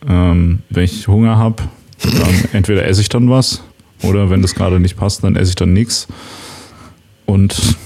ähm, 0.08 0.60
wenn 0.70 0.84
ich 0.84 1.06
Hunger 1.06 1.36
habe, 1.36 1.62
dann 2.02 2.34
entweder 2.52 2.86
esse 2.86 3.00
ich 3.00 3.08
dann 3.08 3.30
was 3.30 3.62
oder 4.02 4.30
wenn 4.30 4.42
das 4.42 4.54
gerade 4.54 4.80
nicht 4.80 4.96
passt, 4.96 5.24
dann 5.24 5.36
esse 5.36 5.50
ich 5.50 5.56
dann 5.56 5.72
nichts. 5.72 6.08
Und 7.26 7.76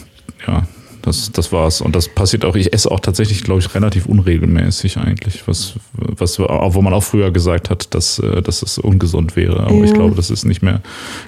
ja, 0.46 0.66
das, 1.02 1.30
das 1.32 1.52
war's. 1.52 1.80
Und 1.80 1.94
das 1.94 2.08
passiert 2.08 2.44
auch, 2.44 2.56
ich 2.56 2.72
esse 2.72 2.90
auch 2.90 3.00
tatsächlich, 3.00 3.44
glaube 3.44 3.60
ich, 3.60 3.74
relativ 3.74 4.06
unregelmäßig 4.06 4.96
eigentlich, 4.98 5.46
was, 5.46 5.74
was 5.92 6.38
wo 6.38 6.82
man 6.82 6.94
auch 6.94 7.02
früher 7.02 7.30
gesagt 7.30 7.70
hat, 7.70 7.94
dass, 7.94 8.18
äh, 8.18 8.42
dass 8.42 8.62
es 8.62 8.78
ungesund 8.78 9.36
wäre. 9.36 9.60
Aber 9.60 9.74
ja. 9.74 9.84
ich 9.84 9.94
glaube, 9.94 10.14
das 10.14 10.30
ist 10.30 10.44
nicht 10.44 10.62
mehr, 10.62 10.80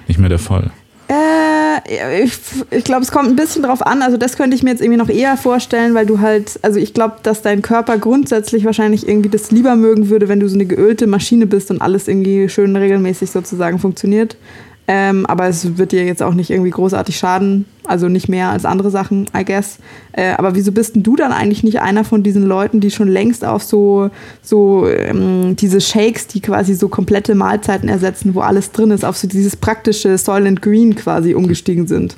nicht 0.07 0.19
mehr 0.19 0.29
der 0.29 0.39
Fall. 0.39 0.71
Äh, 1.07 2.23
ich, 2.23 2.33
ich 2.71 2.83
glaube, 2.83 3.03
es 3.03 3.11
kommt 3.11 3.29
ein 3.29 3.35
bisschen 3.35 3.63
drauf 3.63 3.85
an. 3.85 4.01
Also, 4.01 4.17
das 4.17 4.37
könnte 4.37 4.55
ich 4.55 4.63
mir 4.63 4.71
jetzt 4.71 4.81
irgendwie 4.81 4.97
noch 4.97 5.09
eher 5.09 5.37
vorstellen, 5.37 5.93
weil 5.93 6.05
du 6.05 6.19
halt, 6.19 6.59
also 6.61 6.79
ich 6.79 6.93
glaube, 6.93 7.17
dass 7.23 7.41
dein 7.41 7.61
Körper 7.61 7.97
grundsätzlich 7.97 8.65
wahrscheinlich 8.65 9.07
irgendwie 9.07 9.29
das 9.29 9.51
lieber 9.51 9.75
mögen 9.75 10.09
würde, 10.09 10.27
wenn 10.27 10.39
du 10.39 10.49
so 10.49 10.55
eine 10.55 10.65
geölte 10.65 11.07
Maschine 11.07 11.45
bist 11.45 11.69
und 11.71 11.81
alles 11.81 12.07
irgendwie 12.07 12.49
schön 12.49 12.75
regelmäßig 12.75 13.31
sozusagen 13.31 13.79
funktioniert. 13.79 14.37
Ähm, 14.87 15.25
aber 15.25 15.47
es 15.47 15.77
wird 15.77 15.91
dir 15.91 16.05
jetzt 16.05 16.21
auch 16.21 16.33
nicht 16.33 16.51
irgendwie 16.51 16.69
großartig 16.69 17.17
schaden. 17.17 17.65
Also 17.85 18.07
nicht 18.07 18.29
mehr 18.29 18.49
als 18.49 18.65
andere 18.65 18.89
Sachen, 18.89 19.27
I 19.35 19.45
guess. 19.45 19.77
Äh, 20.11 20.31
aber 20.33 20.55
wieso 20.55 20.71
bist 20.71 20.95
denn 20.95 21.03
du 21.03 21.15
dann 21.15 21.31
eigentlich 21.31 21.63
nicht 21.63 21.81
einer 21.81 22.03
von 22.03 22.23
diesen 22.23 22.43
Leuten, 22.43 22.79
die 22.79 22.91
schon 22.91 23.07
längst 23.07 23.45
auf 23.45 23.63
so, 23.63 24.09
so 24.41 24.87
ähm, 24.87 25.55
diese 25.55 25.81
Shakes, 25.81 26.27
die 26.27 26.41
quasi 26.41 26.73
so 26.73 26.87
komplette 26.87 27.35
Mahlzeiten 27.35 27.89
ersetzen, 27.89 28.33
wo 28.35 28.41
alles 28.41 28.71
drin 28.71 28.91
ist, 28.91 29.05
auf 29.05 29.17
so 29.17 29.27
dieses 29.27 29.55
praktische 29.55 30.17
Soil 30.17 30.47
and 30.47 30.61
Green 30.61 30.95
quasi 30.95 31.35
umgestiegen 31.35 31.87
sind? 31.87 32.15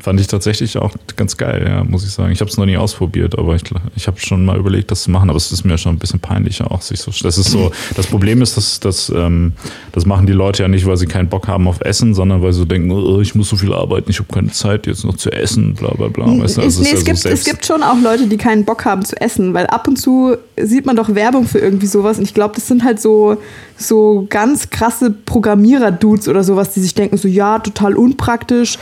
Fand 0.00 0.20
ich 0.20 0.26
tatsächlich 0.26 0.76
auch 0.78 0.94
ganz 1.16 1.36
geil, 1.36 1.64
ja, 1.66 1.84
muss 1.84 2.04
ich 2.04 2.10
sagen. 2.10 2.32
Ich 2.32 2.40
habe 2.40 2.50
es 2.50 2.56
noch 2.56 2.66
nie 2.66 2.76
ausprobiert, 2.76 3.38
aber 3.38 3.54
ich, 3.54 3.62
ich 3.96 4.06
habe 4.06 4.18
schon 4.20 4.44
mal 4.44 4.56
überlegt, 4.56 4.90
das 4.90 5.02
zu 5.02 5.10
machen, 5.10 5.28
aber 5.28 5.36
es 5.36 5.50
ist 5.50 5.64
mir 5.64 5.78
schon 5.78 5.96
ein 5.96 5.98
bisschen 5.98 6.20
peinlich 6.20 6.62
auch. 6.62 6.82
Sich 6.82 7.00
so, 7.00 7.10
das 7.22 7.38
ist 7.38 7.50
so, 7.50 7.72
das 7.96 8.06
Problem 8.06 8.42
ist, 8.42 8.56
dass, 8.56 8.80
dass 8.80 9.10
ähm, 9.10 9.52
das 9.92 10.06
machen 10.06 10.26
die 10.26 10.32
Leute 10.32 10.62
ja 10.62 10.68
nicht, 10.68 10.86
weil 10.86 10.96
sie 10.96 11.06
keinen 11.06 11.28
Bock 11.28 11.48
haben 11.48 11.66
auf 11.68 11.80
Essen, 11.80 12.14
sondern 12.14 12.42
weil 12.42 12.52
sie 12.52 12.66
denken, 12.66 12.90
oh, 12.90 13.20
ich 13.20 13.34
muss 13.34 13.48
so 13.48 13.56
viel 13.56 13.72
arbeiten, 13.72 14.10
ich 14.10 14.18
habe 14.18 14.32
keine 14.32 14.50
Zeit 14.52 14.86
jetzt 14.86 15.04
noch 15.04 15.16
zu 15.16 15.30
essen, 15.30 15.74
bla 15.74 15.90
bla 15.90 16.08
bla. 16.08 16.26
Weißt 16.26 16.58
du? 16.58 16.62
also 16.62 16.82
nee, 16.82 16.90
es, 16.92 17.00
ja 17.00 17.04
gibt, 17.04 17.18
so 17.18 17.28
es 17.28 17.44
gibt 17.44 17.66
schon 17.66 17.82
auch 17.82 18.00
Leute, 18.00 18.26
die 18.26 18.36
keinen 18.36 18.64
Bock 18.64 18.84
haben 18.84 19.04
zu 19.04 19.20
essen, 19.20 19.54
weil 19.54 19.66
ab 19.66 19.88
und 19.88 19.96
zu 19.96 20.36
sieht 20.60 20.86
man 20.86 20.96
doch 20.96 21.14
Werbung 21.14 21.46
für 21.46 21.58
irgendwie 21.58 21.86
sowas 21.86 22.18
und 22.18 22.24
ich 22.24 22.34
glaube, 22.34 22.54
das 22.54 22.66
sind 22.66 22.84
halt 22.84 23.00
so 23.00 23.38
so 23.78 24.26
ganz 24.28 24.70
krasse 24.70 25.10
Programmierer-Dudes 25.10 26.28
oder 26.28 26.42
sowas, 26.42 26.72
die 26.72 26.80
sich 26.80 26.94
denken, 26.94 27.16
so 27.16 27.28
ja, 27.28 27.60
total 27.60 27.94
unpraktisch. 27.96 28.78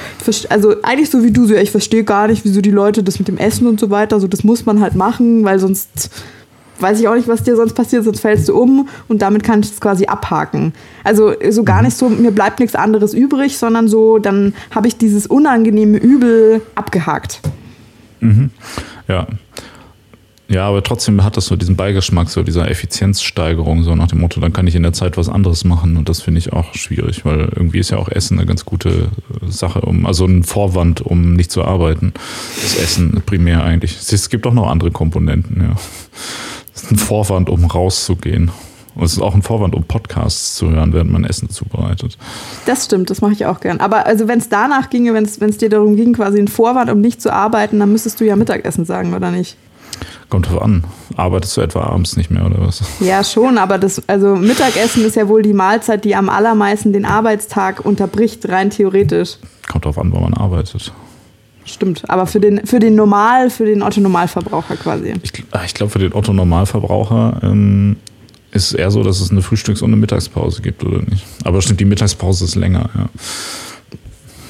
Also 0.48 0.76
eigentlich 0.82 1.10
so 1.10 1.22
wie 1.22 1.30
du, 1.30 1.44
so 1.44 1.54
ja, 1.54 1.60
ich 1.60 1.70
verstehe 1.70 2.02
gar 2.02 2.28
nicht, 2.28 2.44
wieso 2.44 2.62
die 2.62 2.70
Leute 2.70 3.02
das 3.02 3.18
mit 3.18 3.28
dem 3.28 3.36
Essen 3.36 3.66
und 3.66 3.78
so 3.78 3.90
weiter, 3.90 4.18
so 4.18 4.26
das 4.26 4.42
muss 4.42 4.64
man 4.64 4.80
halt 4.80 4.94
machen, 4.94 5.44
weil 5.44 5.58
sonst 5.58 6.10
weiß 6.80 7.00
ich 7.00 7.08
auch 7.08 7.14
nicht, 7.14 7.28
was 7.28 7.42
dir 7.42 7.56
sonst 7.56 7.74
passiert, 7.74 8.04
sonst 8.04 8.20
fällst 8.20 8.48
du 8.48 8.56
um 8.56 8.88
und 9.08 9.22
damit 9.22 9.44
kann 9.44 9.60
ich 9.60 9.70
es 9.70 9.80
quasi 9.80 10.06
abhaken. 10.06 10.72
Also 11.04 11.32
so 11.50 11.62
gar 11.62 11.82
nicht 11.82 11.96
so, 11.96 12.08
mir 12.08 12.30
bleibt 12.30 12.60
nichts 12.60 12.74
anderes 12.74 13.14
übrig, 13.14 13.58
sondern 13.58 13.88
so, 13.88 14.18
dann 14.18 14.54
habe 14.74 14.88
ich 14.88 14.96
dieses 14.96 15.26
unangenehme 15.26 15.98
Übel 15.98 16.62
abgehakt. 16.74 17.40
Mhm. 18.20 18.50
Ja, 19.08 19.26
Ja, 20.48 20.68
aber 20.68 20.82
trotzdem 20.82 21.24
hat 21.24 21.36
das 21.36 21.46
so 21.46 21.56
diesen 21.56 21.74
Beigeschmack, 21.74 22.30
so 22.30 22.44
dieser 22.44 22.70
Effizienzsteigerung, 22.70 23.82
so 23.82 23.96
nach 23.96 24.06
dem 24.06 24.20
Motto, 24.20 24.40
dann 24.40 24.52
kann 24.52 24.66
ich 24.68 24.76
in 24.76 24.84
der 24.84 24.92
Zeit 24.92 25.16
was 25.16 25.28
anderes 25.28 25.64
machen 25.64 25.96
und 25.96 26.08
das 26.08 26.20
finde 26.22 26.38
ich 26.38 26.52
auch 26.52 26.72
schwierig, 26.74 27.24
weil 27.24 27.48
irgendwie 27.56 27.80
ist 27.80 27.90
ja 27.90 27.98
auch 27.98 28.08
Essen 28.08 28.38
eine 28.38 28.46
ganz 28.46 28.64
gute 28.64 28.88
äh, 28.90 29.50
Sache, 29.50 29.80
um, 29.80 30.06
also 30.06 30.24
ein 30.24 30.44
Vorwand, 30.44 31.00
um 31.00 31.32
nicht 31.32 31.50
zu 31.50 31.64
arbeiten. 31.64 32.12
Das 32.62 32.76
Essen 32.76 33.22
primär 33.26 33.64
eigentlich. 33.64 33.96
Es 33.96 34.30
gibt 34.30 34.46
auch 34.46 34.52
noch 34.52 34.68
andere 34.68 34.92
Komponenten, 34.92 35.62
ja. 35.62 35.76
Das 36.72 36.84
ist 36.84 36.92
ein 36.92 36.98
Vorwand, 36.98 37.48
um 37.48 37.64
rauszugehen. 37.64 38.50
Und 38.94 39.04
es 39.04 39.12
ist 39.12 39.20
auch 39.20 39.34
ein 39.34 39.42
Vorwand, 39.42 39.74
um 39.74 39.84
Podcasts 39.84 40.54
zu 40.54 40.70
hören, 40.70 40.92
während 40.92 41.10
man 41.10 41.24
Essen 41.24 41.50
zubereitet. 41.50 42.16
Das 42.64 42.86
stimmt, 42.86 43.10
das 43.10 43.20
mache 43.20 43.32
ich 43.32 43.44
auch 43.46 43.60
gern. 43.60 43.80
Aber 43.80 44.06
also 44.06 44.28
wenn 44.28 44.38
es 44.38 44.48
danach 44.48 44.90
ginge, 44.90 45.12
wenn 45.12 45.24
es 45.24 45.58
dir 45.58 45.68
darum 45.68 45.96
ging, 45.96 46.14
quasi 46.14 46.38
ein 46.38 46.48
Vorwand, 46.48 46.90
um 46.90 47.00
nicht 47.00 47.20
zu 47.20 47.32
arbeiten, 47.32 47.78
dann 47.78 47.92
müsstest 47.92 48.20
du 48.20 48.24
ja 48.24 48.36
Mittagessen 48.36 48.84
sagen, 48.84 49.12
oder 49.12 49.30
nicht? 49.30 49.56
Kommt 50.28 50.48
drauf 50.48 50.60
an. 50.60 50.84
Arbeitest 51.16 51.56
du 51.56 51.60
etwa 51.60 51.84
abends 51.84 52.16
nicht 52.16 52.30
mehr 52.30 52.44
oder 52.44 52.60
was? 52.60 52.82
Ja, 53.00 53.22
schon, 53.22 53.58
aber 53.58 53.78
das, 53.78 54.02
also 54.08 54.34
Mittagessen 54.34 55.04
ist 55.04 55.16
ja 55.16 55.28
wohl 55.28 55.42
die 55.42 55.52
Mahlzeit, 55.52 56.04
die 56.04 56.16
am 56.16 56.28
allermeisten 56.28 56.92
den 56.92 57.04
Arbeitstag 57.04 57.84
unterbricht, 57.84 58.48
rein 58.48 58.70
theoretisch. 58.70 59.36
Kommt 59.68 59.84
drauf 59.84 59.98
an, 59.98 60.12
wo 60.12 60.18
man 60.18 60.34
arbeitet. 60.34 60.92
Stimmt, 61.64 62.08
aber 62.08 62.26
für 62.26 62.40
den, 62.40 62.66
für 62.66 62.78
den 62.78 62.94
Normal, 62.94 63.50
für 63.50 63.66
den 63.66 63.82
Otto-Normalverbraucher 63.82 64.76
quasi. 64.76 65.14
Ich, 65.22 65.32
ah, 65.50 65.62
ich 65.64 65.74
glaube, 65.74 65.90
für 65.90 65.98
den 65.98 66.12
Otto-Normalverbraucher 66.12 67.40
ähm, 67.42 67.96
ist 68.52 68.66
es 68.66 68.72
eher 68.72 68.90
so, 68.90 69.02
dass 69.02 69.20
es 69.20 69.30
eine 69.30 69.42
Frühstücks- 69.42 69.82
und 69.82 69.90
eine 69.90 69.96
Mittagspause 69.96 70.62
gibt, 70.62 70.84
oder 70.84 71.02
nicht? 71.02 71.24
Aber 71.44 71.60
stimmt, 71.62 71.80
die 71.80 71.84
Mittagspause 71.84 72.44
ist 72.44 72.54
länger, 72.54 72.90
ja. 72.94 73.08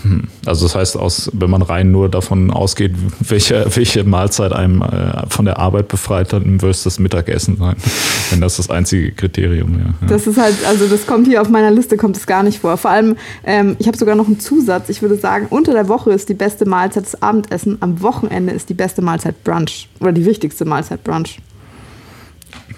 Hm. 0.06 0.24
Also 0.44 0.66
das 0.66 0.74
heißt, 0.74 0.96
aus, 0.96 1.30
wenn 1.32 1.50
man 1.50 1.62
rein 1.62 1.90
nur 1.90 2.08
davon 2.08 2.50
ausgeht, 2.50 2.92
welche, 3.20 3.66
welche 3.74 4.04
Mahlzeit 4.04 4.52
einem 4.52 4.82
äh, 4.82 5.28
von 5.28 5.44
der 5.44 5.58
Arbeit 5.58 5.88
befreit 5.88 6.32
hat, 6.32 6.44
würde 6.44 6.70
es 6.70 6.84
das 6.84 6.98
Mittagessen 6.98 7.56
sein, 7.56 7.76
wenn 8.30 8.40
das 8.40 8.56
das 8.56 8.70
einzige 8.70 9.12
Kriterium 9.12 9.76
wäre. 9.76 9.94
Ja. 10.00 10.06
Das 10.06 10.26
ist 10.26 10.38
halt, 10.38 10.54
also 10.66 10.86
das 10.86 11.06
kommt 11.06 11.26
hier 11.26 11.42
auf 11.42 11.48
meiner 11.48 11.70
Liste, 11.70 11.96
kommt 11.96 12.16
es 12.16 12.26
gar 12.26 12.42
nicht 12.42 12.60
vor. 12.60 12.76
Vor 12.76 12.90
allem, 12.90 13.16
ähm, 13.44 13.76
ich 13.78 13.86
habe 13.88 13.98
sogar 13.98 14.14
noch 14.14 14.26
einen 14.26 14.40
Zusatz. 14.40 14.88
Ich 14.88 15.02
würde 15.02 15.16
sagen, 15.16 15.46
unter 15.50 15.72
der 15.72 15.88
Woche 15.88 16.12
ist 16.12 16.28
die 16.28 16.34
beste 16.34 16.66
Mahlzeit 16.66 17.04
das 17.04 17.20
Abendessen, 17.22 17.78
am 17.80 18.00
Wochenende 18.02 18.52
ist 18.52 18.68
die 18.68 18.74
beste 18.74 19.02
Mahlzeit 19.02 19.42
Brunch 19.44 19.88
oder 20.00 20.12
die 20.12 20.24
wichtigste 20.24 20.64
Mahlzeit 20.64 21.02
Brunch 21.02 21.38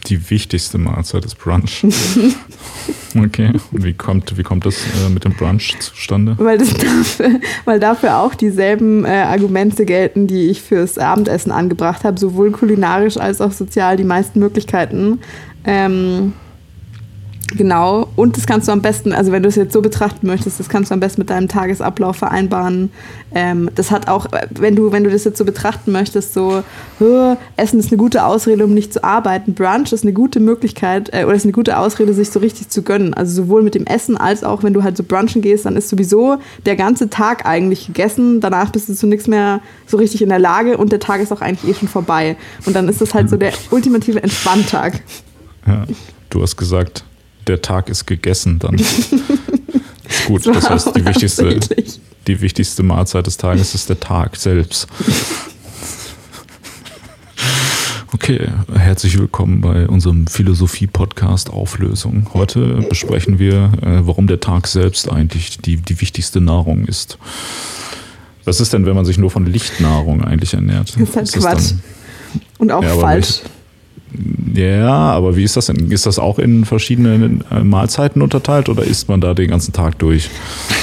die 0.08 0.30
wichtigste 0.30 0.78
Mahlzeit 0.78 1.24
ist 1.24 1.36
Brunch. 1.36 1.84
okay, 3.16 3.52
und 3.72 3.84
wie 3.84 3.92
kommt, 3.92 4.36
wie 4.36 4.42
kommt 4.42 4.66
das 4.66 4.76
äh, 4.76 5.10
mit 5.10 5.24
dem 5.24 5.34
Brunch 5.34 5.76
zustande? 5.80 6.34
Weil, 6.38 6.58
dafür, 6.58 7.40
weil 7.64 7.80
dafür 7.80 8.18
auch 8.18 8.34
dieselben 8.34 9.04
äh, 9.04 9.08
Argumente 9.08 9.84
gelten, 9.84 10.26
die 10.26 10.48
ich 10.48 10.62
fürs 10.62 10.98
Abendessen 10.98 11.52
angebracht 11.52 12.04
habe, 12.04 12.18
sowohl 12.18 12.50
kulinarisch 12.50 13.16
als 13.16 13.40
auch 13.40 13.52
sozial 13.52 13.96
die 13.96 14.04
meisten 14.04 14.38
Möglichkeiten. 14.38 15.20
Ähm, 15.64 16.32
Genau, 17.56 18.08
und 18.14 18.36
das 18.36 18.46
kannst 18.46 18.68
du 18.68 18.72
am 18.72 18.82
besten, 18.82 19.12
also 19.12 19.32
wenn 19.32 19.42
du 19.42 19.48
es 19.48 19.56
jetzt 19.56 19.72
so 19.72 19.80
betrachten 19.80 20.26
möchtest, 20.26 20.60
das 20.60 20.68
kannst 20.68 20.90
du 20.90 20.94
am 20.94 21.00
besten 21.00 21.22
mit 21.22 21.30
deinem 21.30 21.48
Tagesablauf 21.48 22.16
vereinbaren. 22.16 22.90
Ähm, 23.34 23.70
das 23.74 23.90
hat 23.90 24.06
auch, 24.06 24.26
wenn 24.50 24.76
du, 24.76 24.92
wenn 24.92 25.02
du 25.02 25.10
das 25.10 25.24
jetzt 25.24 25.38
so 25.38 25.46
betrachten 25.46 25.90
möchtest, 25.90 26.34
so, 26.34 26.62
Essen 27.56 27.80
ist 27.80 27.90
eine 27.90 27.96
gute 27.96 28.24
Ausrede, 28.24 28.64
um 28.64 28.74
nicht 28.74 28.92
zu 28.92 29.02
arbeiten. 29.02 29.54
Brunch 29.54 29.92
ist 29.92 30.02
eine 30.02 30.12
gute 30.12 30.40
Möglichkeit 30.40 31.08
äh, 31.14 31.24
oder 31.24 31.34
ist 31.34 31.44
eine 31.44 31.52
gute 31.52 31.78
Ausrede, 31.78 32.12
sich 32.12 32.28
so 32.28 32.38
richtig 32.38 32.68
zu 32.68 32.82
gönnen. 32.82 33.14
Also 33.14 33.42
sowohl 33.44 33.62
mit 33.62 33.74
dem 33.74 33.86
Essen 33.86 34.18
als 34.18 34.44
auch, 34.44 34.62
wenn 34.62 34.74
du 34.74 34.82
halt 34.82 34.98
so 34.98 35.02
brunchen 35.02 35.40
gehst, 35.40 35.64
dann 35.64 35.76
ist 35.76 35.88
sowieso 35.88 36.36
der 36.66 36.76
ganze 36.76 37.08
Tag 37.08 37.46
eigentlich 37.46 37.86
gegessen. 37.86 38.42
Danach 38.42 38.70
bist 38.72 38.90
du 38.90 38.94
zu 38.94 39.06
nichts 39.06 39.26
mehr 39.26 39.60
so 39.86 39.96
richtig 39.96 40.20
in 40.20 40.28
der 40.28 40.38
Lage 40.38 40.76
und 40.76 40.92
der 40.92 41.00
Tag 41.00 41.22
ist 41.22 41.32
auch 41.32 41.40
eigentlich 41.40 41.76
eh 41.76 41.78
schon 41.78 41.88
vorbei. 41.88 42.36
Und 42.66 42.76
dann 42.76 42.88
ist 42.88 43.00
das 43.00 43.14
halt 43.14 43.30
so 43.30 43.38
der 43.38 43.52
ultimative 43.70 44.22
Entspanntag. 44.22 45.00
Ja, 45.66 45.86
du 46.28 46.42
hast 46.42 46.56
gesagt, 46.56 47.04
der 47.48 47.62
Tag 47.62 47.88
ist 47.88 48.06
gegessen, 48.06 48.58
dann 48.58 48.74
ist 48.74 50.26
gut. 50.26 50.46
Das, 50.46 50.54
das 50.54 50.70
heißt, 50.70 50.96
die 50.96 51.04
wichtigste, 51.04 51.58
die 52.26 52.40
wichtigste 52.40 52.82
Mahlzeit 52.82 53.26
des 53.26 53.36
Tages 53.36 53.74
ist 53.74 53.88
der 53.88 53.98
Tag 53.98 54.36
selbst. 54.36 54.86
Okay, 58.12 58.48
herzlich 58.74 59.18
willkommen 59.18 59.60
bei 59.60 59.88
unserem 59.88 60.26
Philosophie-Podcast 60.26 61.50
Auflösung. 61.50 62.28
Heute 62.34 62.84
besprechen 62.88 63.38
wir, 63.38 63.72
äh, 63.80 64.06
warum 64.06 64.26
der 64.26 64.40
Tag 64.40 64.66
selbst 64.66 65.10
eigentlich 65.10 65.58
die, 65.58 65.76
die 65.76 66.00
wichtigste 66.00 66.40
Nahrung 66.40 66.84
ist. 66.84 67.18
Was 68.44 68.60
ist 68.60 68.72
denn, 68.72 68.86
wenn 68.86 68.94
man 68.94 69.04
sich 69.04 69.18
nur 69.18 69.30
von 69.30 69.46
Lichtnahrung 69.46 70.22
eigentlich 70.24 70.54
ernährt? 70.54 70.94
Das 70.94 71.08
ist 71.08 71.16
halt 71.16 71.28
ist 71.28 71.38
Quatsch. 71.38 71.72
Und 72.58 72.72
auch 72.72 72.82
ja, 72.82 72.94
falsch. 72.96 73.40
Ja, 74.54 75.12
aber 75.12 75.36
wie 75.36 75.44
ist 75.44 75.56
das 75.56 75.66
denn? 75.66 75.90
Ist 75.90 76.06
das 76.06 76.18
auch 76.18 76.38
in 76.38 76.64
verschiedene 76.64 77.40
äh, 77.50 77.62
Mahlzeiten 77.62 78.22
unterteilt 78.22 78.68
oder 78.68 78.82
isst 78.82 79.08
man 79.08 79.20
da 79.20 79.34
den 79.34 79.50
ganzen 79.50 79.72
Tag 79.72 79.98
durch? 79.98 80.30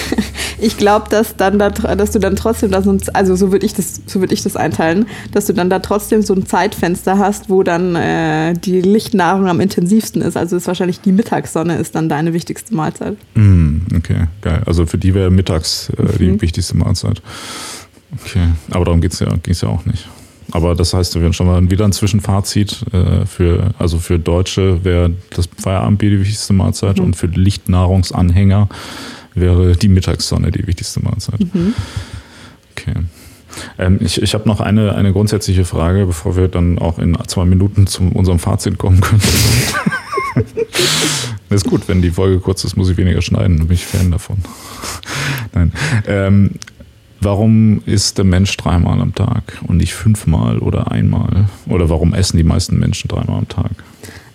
ich 0.61 0.77
glaube, 0.77 1.09
dass 1.09 1.35
dann 1.35 1.59
da, 1.59 1.69
dass 1.69 2.11
du 2.11 2.19
dann 2.19 2.35
trotzdem 2.35 2.71
da 2.71 2.81
so 2.81 2.91
ein, 2.91 3.01
also 3.13 3.35
so 3.35 3.51
würde 3.51 3.65
ich 3.65 3.73
das, 3.73 4.01
so 4.05 4.19
würde 4.19 4.33
ich 4.33 4.43
das 4.43 4.55
einteilen, 4.55 5.07
dass 5.31 5.45
du 5.45 5.53
dann 5.53 5.69
da 5.69 5.79
trotzdem 5.79 6.21
so 6.21 6.33
ein 6.33 6.45
Zeitfenster 6.45 7.17
hast, 7.17 7.49
wo 7.49 7.63
dann 7.63 7.95
äh, 7.95 8.53
die 8.53 8.81
Lichtnahrung 8.81 9.47
am 9.47 9.59
intensivsten 9.59 10.21
ist. 10.21 10.37
Also 10.37 10.55
ist 10.55 10.67
wahrscheinlich 10.67 11.01
die 11.01 11.11
Mittagssonne 11.11 11.77
ist 11.77 11.95
dann 11.95 12.07
deine 12.07 12.33
wichtigste 12.33 12.73
Mahlzeit. 12.75 13.17
Mm, 13.33 13.79
okay, 13.97 14.27
geil. 14.41 14.61
Also 14.65 14.85
für 14.85 14.97
die 14.97 15.13
wäre 15.13 15.31
mittags 15.31 15.89
äh, 15.89 16.17
die 16.17 16.31
mhm. 16.31 16.41
wichtigste 16.41 16.77
Mahlzeit. 16.77 17.21
Okay, 18.23 18.47
aber 18.71 18.85
darum 18.85 19.01
geht's 19.01 19.19
ja, 19.19 19.27
ging's 19.43 19.61
ja 19.61 19.69
auch 19.69 19.85
nicht. 19.85 20.07
Aber 20.51 20.75
das 20.75 20.93
heißt, 20.93 21.15
wir 21.15 21.23
haben 21.23 21.33
schon 21.33 21.47
mal 21.47 21.69
wieder 21.69 21.85
ein 21.85 21.91
Zwischenfazit. 21.91 22.85
Äh, 22.93 23.25
für, 23.25 23.73
also 23.79 23.97
für 23.97 24.19
Deutsche 24.19 24.83
wäre 24.83 25.11
das 25.31 25.49
Feierabendbier 25.57 26.11
die 26.11 26.19
wichtigste 26.19 26.53
Mahlzeit 26.53 26.97
mhm. 26.99 27.05
und 27.05 27.15
für 27.15 27.27
Lichtnahrungsanhänger 27.27 28.69
wäre 29.33 29.75
die 29.75 29.87
Mittagssonne 29.89 30.51
die 30.51 30.65
wichtigste 30.65 31.01
Mahlzeit. 31.01 31.39
Mhm. 31.53 31.73
Okay. 32.71 32.93
Ähm, 33.77 33.99
ich 34.01 34.21
ich 34.21 34.33
habe 34.33 34.47
noch 34.47 34.59
eine, 34.59 34.95
eine 34.95 35.13
grundsätzliche 35.13 35.65
Frage, 35.65 36.05
bevor 36.05 36.35
wir 36.35 36.47
dann 36.47 36.79
auch 36.79 36.99
in 36.99 37.17
zwei 37.27 37.45
Minuten 37.45 37.87
zu 37.87 38.03
unserem 38.03 38.39
Fazit 38.39 38.77
kommen 38.77 39.01
können. 39.01 39.21
das 40.35 40.43
ist 41.63 41.69
gut, 41.69 41.87
wenn 41.87 42.01
die 42.01 42.11
Folge 42.11 42.39
kurz 42.39 42.63
ist, 42.63 42.75
muss 42.75 42.89
ich 42.89 42.97
weniger 42.97 43.21
schneiden, 43.21 43.57
da 43.57 43.63
bin 43.63 43.73
ich 43.73 43.85
Fan 43.85 44.11
davon. 44.11 44.37
Nein. 45.53 45.71
Ähm, 46.07 46.51
Warum 47.25 47.81
isst 47.87 48.19
der 48.19 48.25
Mensch 48.25 48.55
dreimal 48.55 49.01
am 49.01 49.15
Tag 49.15 49.57
und 49.67 49.77
nicht 49.77 49.95
fünfmal 49.95 50.59
oder 50.59 50.91
einmal? 50.91 51.45
Oder 51.67 51.89
warum 51.89 52.13
essen 52.13 52.37
die 52.37 52.43
meisten 52.43 52.77
Menschen 52.77 53.07
dreimal 53.07 53.39
am 53.39 53.49
Tag? 53.49 53.71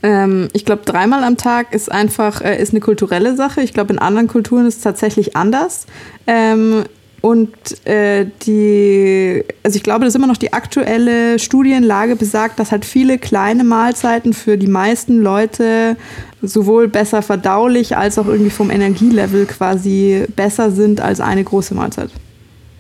Ähm, 0.03 0.49
ich 0.55 0.65
glaube, 0.65 0.83
dreimal 0.85 1.23
am 1.23 1.37
Tag 1.37 1.73
ist 1.73 1.93
einfach 1.93 2.41
äh, 2.41 2.61
ist 2.61 2.73
eine 2.73 2.81
kulturelle 2.81 3.37
Sache. 3.37 3.61
Ich 3.61 3.73
glaube, 3.73 3.93
in 3.93 4.01
anderen 4.01 4.27
Kulturen 4.27 4.67
ist 4.67 4.79
es 4.79 4.83
tatsächlich 4.83 5.37
anders. 5.37 5.87
Ähm, 6.27 6.83
und 7.21 7.87
äh, 7.87 8.27
die, 8.43 9.45
also 9.63 9.77
ich 9.77 9.85
glaube, 9.85 10.05
dass 10.05 10.17
immer 10.17 10.27
noch 10.27 10.37
die 10.37 10.53
aktuelle 10.53 11.39
Studienlage 11.39 12.17
besagt, 12.17 12.59
dass 12.59 12.73
halt 12.73 12.85
viele 12.85 13.19
kleine 13.19 13.63
Mahlzeiten 13.63 14.33
für 14.33 14.59
die 14.59 14.67
meisten 14.67 15.19
Leute 15.19 15.97
sowohl 16.43 16.89
besser 16.89 17.23
verdaulich 17.23 17.97
als 17.97 18.19
auch 18.19 18.27
irgendwie 18.27 18.51
vom 18.51 18.69
Energielevel 18.69 19.47
quasi 19.47 20.25
besser 20.35 20.73
sind 20.73 21.01
als 21.01 21.21
eine 21.21 21.45
große 21.45 21.73
Mahlzeit. 21.77 22.11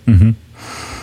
Mhm. 0.07 0.35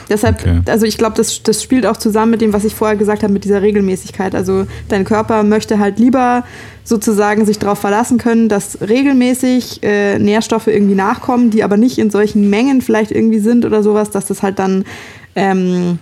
Deshalb, 0.10 0.40
okay. 0.40 0.62
also 0.68 0.86
ich 0.86 0.98
glaube, 0.98 1.16
das, 1.18 1.44
das 1.44 1.62
spielt 1.62 1.86
auch 1.86 1.98
zusammen 1.98 2.32
mit 2.32 2.42
dem, 2.42 2.54
was 2.54 2.64
ich 2.64 2.76
vorher 2.76 2.96
gesagt 2.96 3.24
habe, 3.24 3.34
mit 3.34 3.44
dieser 3.44 3.62
Regelmäßigkeit. 3.62 4.36
Also 4.36 4.66
dein 4.88 5.04
Körper 5.04 5.44
möchte 5.44 5.80
halt 5.80 6.00
lieber 6.00 6.44
sozusagen 6.84 7.46
sich 7.46 7.60
darauf 7.60 7.80
verlassen 7.80 8.18
können, 8.18 8.48
dass 8.48 8.80
regelmäßig 8.82 9.84
äh, 9.84 10.18
Nährstoffe 10.20 10.68
irgendwie 10.68 10.96
nachkommen, 10.96 11.50
die 11.50 11.64
aber 11.64 11.76
nicht 11.76 11.98
in 11.98 12.10
solchen 12.10 12.50
Mengen 12.50 12.82
vielleicht 12.82 13.12
irgendwie 13.12 13.40
sind 13.40 13.66
oder 13.66 13.84
sowas, 13.84 14.10
dass 14.10 14.26
das 14.26 14.44
halt 14.44 14.60
dann, 14.60 14.86
ähm, 15.36 16.00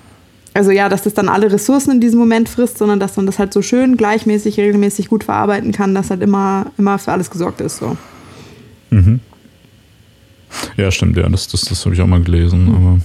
also 0.53 0.69
ja, 0.69 0.87
dass 0.87 1.01
das 1.01 1.15
dann 1.15 1.27
alle 1.27 1.51
Ressourcen 1.51 1.91
in 1.91 2.01
diesem 2.01 2.19
Moment 2.19 2.47
frisst, 2.47 2.77
sondern 2.77 2.99
dass 2.99 3.17
man 3.17 3.25
das 3.25 3.39
halt 3.39 3.51
so 3.53 3.63
schön 3.63 3.97
gleichmäßig, 3.97 4.59
regelmäßig 4.59 5.09
gut 5.09 5.23
verarbeiten 5.23 5.71
kann, 5.71 5.95
dass 5.95 6.11
halt 6.11 6.21
immer, 6.21 6.67
immer 6.77 6.99
für 6.99 7.11
alles 7.11 7.31
gesorgt 7.31 7.61
ist. 7.61 7.77
So. 7.77 7.97
Mhm. 8.91 9.19
Ja, 10.77 10.91
stimmt, 10.91 11.17
ja, 11.17 11.27
das, 11.29 11.47
das, 11.47 11.61
das 11.61 11.85
habe 11.85 11.95
ich 11.95 12.01
auch 12.01 12.07
mal 12.07 12.21
gelesen. 12.21 12.73
Aber 12.75 12.99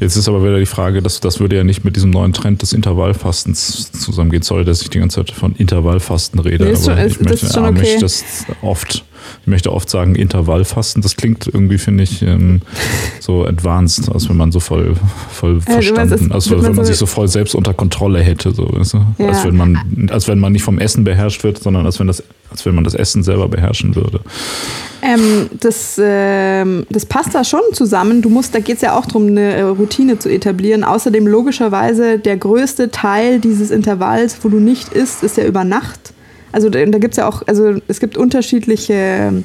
jetzt 0.00 0.16
ist 0.16 0.28
aber 0.28 0.42
wieder 0.42 0.58
die 0.58 0.66
Frage, 0.66 1.02
dass 1.02 1.20
das 1.20 1.40
würde 1.40 1.56
ja 1.56 1.64
nicht 1.64 1.84
mit 1.84 1.96
diesem 1.96 2.10
neuen 2.10 2.32
Trend 2.32 2.62
des 2.62 2.72
Intervallfastens 2.72 3.92
zusammengehen. 3.92 4.42
Sorry, 4.42 4.64
dass 4.64 4.82
ich 4.82 4.90
die 4.90 4.98
ganze 4.98 5.16
Zeit 5.16 5.30
von 5.30 5.54
Intervallfasten 5.56 6.40
rede, 6.40 6.64
nee, 6.64 6.70
aber 6.70 6.78
schon, 6.78 7.06
ich 7.06 7.20
möchte, 7.20 7.62
okay. 7.62 7.98
das 8.00 8.24
oft 8.62 9.04
ich 9.42 9.46
möchte 9.46 9.72
oft 9.72 9.88
sagen 9.90 10.14
Intervallfasten. 10.14 11.02
Das 11.02 11.16
klingt 11.16 11.46
irgendwie, 11.46 11.78
finde 11.78 12.04
ich, 12.04 12.22
ähm, 12.22 12.62
so 13.20 13.44
advanced, 13.46 14.10
als 14.12 14.28
wenn 14.28 14.36
man 14.36 14.52
so 14.52 14.60
voll, 14.60 14.94
voll 15.30 15.60
Ja, 15.66 15.74
verstanden, 15.74 16.32
als 16.32 16.50
wenn 16.50 16.60
man 16.62 16.74
so- 16.76 16.84
sich 16.84 16.96
so 16.96 17.06
voll 17.06 17.28
selbst 17.28 17.54
unter 17.54 17.74
Kontrolle 17.74 18.20
hätte. 18.20 18.52
So, 18.52 18.68
weißt 18.72 18.94
du? 18.94 18.98
Ja. 19.18 19.28
als, 19.28 19.44
wenn 19.44 19.56
man, 19.56 20.08
als 20.12 20.28
wenn 20.28 20.38
man 20.38 20.52
nicht 20.52 20.62
vom 20.62 20.78
Essen 20.78 21.04
beherrscht 21.04 21.44
wird, 21.44 21.62
sondern 21.62 21.86
als 21.86 21.98
wenn, 22.00 22.06
das, 22.06 22.22
als 22.50 22.64
wenn 22.66 22.74
man 22.74 22.84
das 22.84 22.94
Essen 22.94 23.22
selber 23.22 23.48
beherrschen 23.48 23.94
würde. 23.94 24.20
Ähm, 25.02 25.48
das, 25.60 26.00
ähm, 26.02 26.86
das 26.90 27.06
passt 27.06 27.34
da 27.34 27.44
schon 27.44 27.60
zusammen. 27.72 28.22
Du 28.22 28.28
musst, 28.30 28.54
da 28.54 28.60
geht 28.60 28.76
es 28.76 28.82
ja 28.82 28.96
auch 28.98 29.06
darum, 29.06 29.26
eine 29.28 29.52
äh, 29.54 29.60
Routine 29.62 30.18
zu 30.18 30.28
etablieren. 30.28 30.82
Außerdem 30.84 31.26
logischerweise 31.26 32.18
der 32.18 32.36
größte 32.36 32.90
Teil 32.90 33.38
dieses 33.40 33.70
Intervalls, 33.70 34.38
wo 34.42 34.48
du 34.48 34.58
nicht 34.58 34.92
isst, 34.92 35.22
ist 35.22 35.36
ja 35.36 35.44
über 35.44 35.64
Nacht. 35.64 36.12
Also 36.52 36.70
da, 36.70 36.84
da 36.84 36.98
gibt 36.98 37.14
es 37.14 37.18
ja 37.18 37.28
auch, 37.28 37.42
also 37.46 37.74
es 37.88 38.00
gibt 38.00 38.16
unterschiedliche 38.16 39.44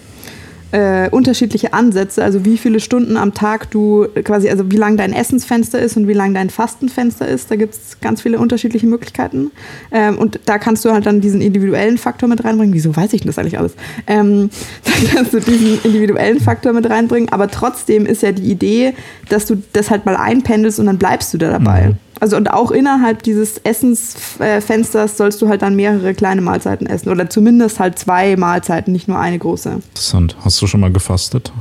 äh, 0.71 1.09
unterschiedliche 1.09 1.73
Ansätze, 1.73 2.23
also 2.23 2.45
wie 2.45 2.57
viele 2.57 2.79
Stunden 2.79 3.17
am 3.17 3.33
Tag 3.33 3.69
du 3.71 4.07
quasi, 4.23 4.49
also 4.49 4.71
wie 4.71 4.77
lang 4.77 4.97
dein 4.97 5.13
Essensfenster 5.13 5.79
ist 5.79 5.97
und 5.97 6.07
wie 6.07 6.13
lang 6.13 6.33
dein 6.33 6.49
Fastenfenster 6.49 7.27
ist. 7.27 7.51
Da 7.51 7.55
gibt 7.55 7.73
es 7.73 7.99
ganz 7.99 8.21
viele 8.21 8.39
unterschiedliche 8.39 8.87
Möglichkeiten. 8.87 9.51
Ähm, 9.91 10.17
und 10.17 10.39
da 10.45 10.57
kannst 10.57 10.85
du 10.85 10.91
halt 10.91 11.05
dann 11.05 11.21
diesen 11.21 11.41
individuellen 11.41 11.97
Faktor 11.97 12.29
mit 12.29 12.43
reinbringen. 12.43 12.73
Wieso 12.73 12.95
weiß 12.95 13.13
ich 13.13 13.21
denn 13.21 13.27
das 13.27 13.37
eigentlich 13.37 13.57
alles? 13.57 13.73
Ähm, 14.07 14.49
da 14.85 14.91
kannst 15.13 15.33
du 15.33 15.39
diesen 15.39 15.81
individuellen 15.83 16.39
Faktor 16.39 16.73
mit 16.73 16.89
reinbringen, 16.89 17.29
aber 17.29 17.49
trotzdem 17.49 18.05
ist 18.05 18.23
ja 18.23 18.31
die 18.31 18.49
Idee, 18.49 18.93
dass 19.29 19.45
du 19.45 19.61
das 19.73 19.89
halt 19.89 20.05
mal 20.05 20.15
einpendelst 20.15 20.79
und 20.79 20.85
dann 20.85 20.97
bleibst 20.97 21.33
du 21.33 21.37
da 21.37 21.51
dabei. 21.51 21.89
Mhm. 21.89 22.10
Also 22.21 22.37
und 22.37 22.51
auch 22.51 22.69
innerhalb 22.69 23.23
dieses 23.23 23.57
Essensfensters 23.57 25.17
sollst 25.17 25.41
du 25.41 25.49
halt 25.49 25.63
dann 25.63 25.75
mehrere 25.75 26.13
kleine 26.13 26.41
Mahlzeiten 26.41 26.85
essen 26.85 27.09
oder 27.09 27.29
zumindest 27.29 27.79
halt 27.79 27.97
zwei 27.97 28.35
Mahlzeiten, 28.37 28.93
nicht 28.93 29.07
nur 29.07 29.17
eine 29.19 29.39
große. 29.39 29.69
Interessant. 29.89 30.37
Hast 30.45 30.61
du 30.61 30.67
schon 30.67 30.81
mal 30.81 30.91
gefastet? 30.91 31.51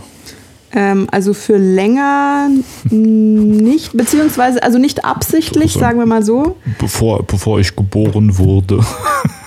Ähm, 0.73 1.07
also 1.11 1.33
für 1.33 1.57
länger 1.57 2.49
nicht, 2.91 3.97
beziehungsweise 3.97 4.63
also 4.63 4.79
nicht 4.79 5.05
absichtlich, 5.05 5.73
So. 5.73 5.81
sagen 5.81 5.99
wir 5.99 6.07
mal 6.07 6.23
so. 6.23 6.57
Bevor, 6.79 7.23
bevor 7.25 7.59
ich 7.59 7.75
geboren 7.75 8.37
wurde. 8.39 8.85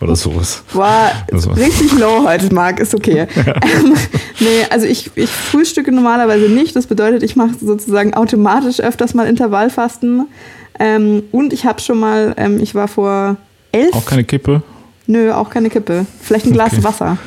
Oder 0.00 0.14
sowas. 0.16 0.62
War 0.72 1.10
richtig 1.56 1.92
low 1.98 2.24
heute, 2.26 2.52
Marc, 2.54 2.80
ist 2.80 2.94
okay. 2.94 3.26
Ähm, 3.36 3.94
nee, 4.40 4.66
also 4.70 4.86
ich, 4.86 5.10
ich 5.14 5.30
frühstücke 5.30 5.90
normalerweise 5.92 6.48
nicht. 6.50 6.76
Das 6.76 6.86
bedeutet, 6.86 7.22
ich 7.22 7.36
mache 7.36 7.54
sozusagen 7.60 8.14
automatisch 8.14 8.80
öfters 8.80 9.14
mal 9.14 9.26
Intervallfasten. 9.26 10.26
Ähm, 10.78 11.22
und 11.32 11.52
ich 11.52 11.64
habe 11.64 11.80
schon 11.80 11.98
mal, 11.98 12.34
ähm, 12.36 12.60
ich 12.60 12.74
war 12.74 12.88
vor 12.88 13.36
elf, 13.72 13.94
Auch 13.94 14.04
keine 14.04 14.24
Kippe? 14.24 14.62
nö, 15.06 15.32
auch 15.32 15.48
keine 15.50 15.70
Kippe. 15.70 16.04
Vielleicht 16.20 16.46
ein 16.46 16.52
Glas 16.52 16.74
Okay. 16.74 16.84
Wasser. 16.84 17.18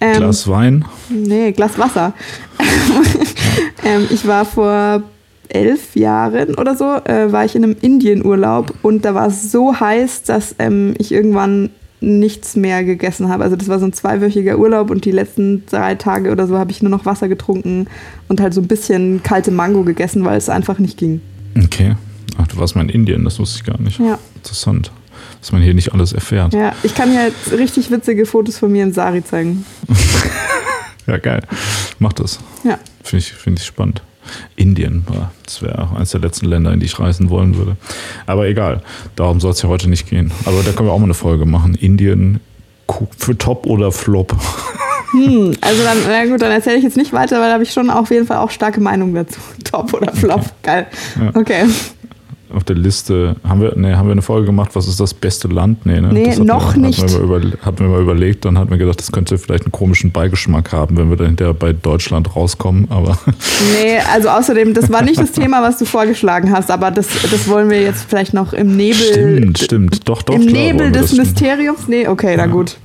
Ähm, 0.00 0.16
Glas 0.16 0.48
Wein? 0.48 0.84
Nee, 1.10 1.52
Glas 1.52 1.78
Wasser. 1.78 2.12
ähm, 3.84 4.06
ich 4.10 4.26
war 4.26 4.44
vor 4.44 5.02
elf 5.48 5.96
Jahren 5.96 6.54
oder 6.56 6.76
so, 6.76 6.84
äh, 7.04 7.32
war 7.32 7.44
ich 7.44 7.54
in 7.56 7.64
einem 7.64 7.76
Indienurlaub 7.80 8.74
und 8.82 9.04
da 9.04 9.14
war 9.14 9.28
es 9.28 9.50
so 9.50 9.78
heiß, 9.78 10.22
dass 10.24 10.54
ähm, 10.58 10.94
ich 10.98 11.10
irgendwann 11.10 11.70
nichts 12.00 12.54
mehr 12.56 12.84
gegessen 12.84 13.28
habe. 13.28 13.42
Also 13.44 13.56
das 13.56 13.68
war 13.68 13.78
so 13.78 13.86
ein 13.86 13.92
zweiwöchiger 13.92 14.58
Urlaub 14.58 14.90
und 14.90 15.04
die 15.04 15.10
letzten 15.10 15.64
drei 15.66 15.94
Tage 15.96 16.30
oder 16.30 16.46
so 16.46 16.58
habe 16.58 16.70
ich 16.70 16.82
nur 16.82 16.90
noch 16.90 17.04
Wasser 17.06 17.28
getrunken 17.28 17.86
und 18.28 18.40
halt 18.40 18.54
so 18.54 18.60
ein 18.60 18.68
bisschen 18.68 19.22
kalte 19.22 19.50
Mango 19.50 19.82
gegessen, 19.82 20.24
weil 20.24 20.36
es 20.38 20.48
einfach 20.48 20.78
nicht 20.78 20.96
ging. 20.98 21.20
Okay. 21.64 21.96
Ach, 22.36 22.46
du 22.46 22.56
warst 22.58 22.76
mal 22.76 22.82
in 22.82 22.88
Indien, 22.88 23.24
das 23.24 23.38
wusste 23.38 23.58
ich 23.58 23.64
gar 23.64 23.80
nicht. 23.80 23.98
Ja, 23.98 24.18
Interessant. 24.36 24.92
Dass 25.40 25.52
man 25.52 25.62
hier 25.62 25.74
nicht 25.74 25.92
alles 25.92 26.12
erfährt. 26.12 26.52
ja. 26.52 26.72
Ich 26.82 26.94
kann 26.94 27.10
dir 27.10 27.26
jetzt 27.26 27.52
richtig 27.52 27.90
witzige 27.90 28.26
Fotos 28.26 28.58
von 28.58 28.70
mir 28.72 28.82
in 28.84 28.92
Sari 28.92 29.24
zeigen. 29.24 29.64
Ja, 31.06 31.16
geil. 31.16 31.40
Mach 31.98 32.12
das. 32.12 32.38
Ja. 32.64 32.78
Finde 33.02 33.24
ich, 33.24 33.32
find 33.32 33.58
ich 33.58 33.64
spannend. 33.64 34.02
Indien, 34.56 35.04
das 35.44 35.62
wäre 35.62 35.82
auch 35.82 35.94
eines 35.94 36.10
der 36.10 36.20
letzten 36.20 36.46
Länder, 36.46 36.72
in 36.72 36.80
die 36.80 36.86
ich 36.86 36.98
reisen 36.98 37.30
wollen 37.30 37.56
würde. 37.56 37.76
Aber 38.26 38.46
egal, 38.46 38.82
darum 39.16 39.40
soll 39.40 39.52
es 39.52 39.62
ja 39.62 39.68
heute 39.68 39.88
nicht 39.88 40.08
gehen. 40.08 40.30
Aber 40.44 40.62
da 40.62 40.72
können 40.72 40.88
wir 40.88 40.92
auch 40.92 40.98
mal 40.98 41.04
eine 41.04 41.14
Folge 41.14 41.46
machen. 41.46 41.74
Indien 41.74 42.40
für 43.16 43.36
Top 43.36 43.66
oder 43.66 43.92
Flop. 43.92 44.36
Hm, 45.12 45.54
also 45.62 45.82
dann, 45.84 45.96
na 46.06 46.26
gut, 46.26 46.42
dann 46.42 46.50
erzähle 46.50 46.76
ich 46.76 46.84
jetzt 46.84 46.98
nicht 46.98 47.14
weiter, 47.14 47.40
weil 47.40 47.48
da 47.48 47.54
habe 47.54 47.62
ich 47.62 47.72
schon 47.72 47.88
auf 47.88 48.10
jeden 48.10 48.26
Fall 48.26 48.36
auch 48.36 48.50
starke 48.50 48.78
Meinungen 48.80 49.14
dazu. 49.14 49.40
Top 49.64 49.94
oder 49.94 50.12
Flop. 50.12 50.42
Geil. 50.62 50.86
Ja. 51.18 51.30
Okay. 51.34 51.64
Auf 52.54 52.64
der 52.64 52.76
Liste 52.76 53.36
haben 53.46 53.60
wir, 53.60 53.74
nee, 53.76 53.94
haben 53.94 54.08
wir 54.08 54.12
eine 54.12 54.22
Folge 54.22 54.46
gemacht, 54.46 54.70
was 54.74 54.88
ist 54.88 55.00
das 55.00 55.12
beste 55.12 55.48
Land? 55.48 55.84
Nee, 55.84 56.00
ne? 56.00 56.12
Nee, 56.12 56.36
noch 56.36 56.74
wir, 56.74 56.82
nicht. 56.82 57.02
Hatten 57.02 57.12
wir, 57.12 57.26
mal 57.26 57.44
über, 57.44 57.56
hatten 57.66 57.78
wir 57.80 57.88
mal 57.88 58.00
überlegt, 58.00 58.44
dann 58.44 58.56
hatten 58.56 58.70
wir 58.70 58.78
gedacht, 58.78 58.98
das 58.98 59.12
könnte 59.12 59.36
vielleicht 59.38 59.64
einen 59.64 59.72
komischen 59.72 60.12
Beigeschmack 60.12 60.72
haben, 60.72 60.96
wenn 60.96 61.10
wir 61.10 61.16
dann 61.16 61.28
hinterher 61.28 61.54
bei 61.54 61.72
Deutschland 61.72 62.34
rauskommen. 62.34 62.86
Aber 62.90 63.18
Nee, 63.82 63.98
also 64.12 64.30
außerdem, 64.30 64.74
das 64.74 64.90
war 64.90 65.02
nicht 65.02 65.20
das 65.20 65.32
Thema, 65.38 65.62
was 65.62 65.78
du 65.78 65.84
vorgeschlagen 65.84 66.52
hast, 66.52 66.70
aber 66.70 66.90
das, 66.90 67.08
das 67.30 67.48
wollen 67.48 67.68
wir 67.70 67.82
jetzt 67.82 68.06
vielleicht 68.08 68.32
noch 68.32 68.52
im 68.52 68.76
Nebel. 68.76 68.94
stimmt, 68.94 69.58
stimmt. 69.58 70.08
Doch, 70.08 70.22
doch. 70.22 70.34
Im 70.34 70.46
klar 70.46 70.52
Nebel 70.52 70.92
des. 70.92 71.16
Mysteriums? 71.16 71.88
Nee, 71.88 72.08
okay, 72.08 72.34
na 72.36 72.46
gut. 72.46 72.78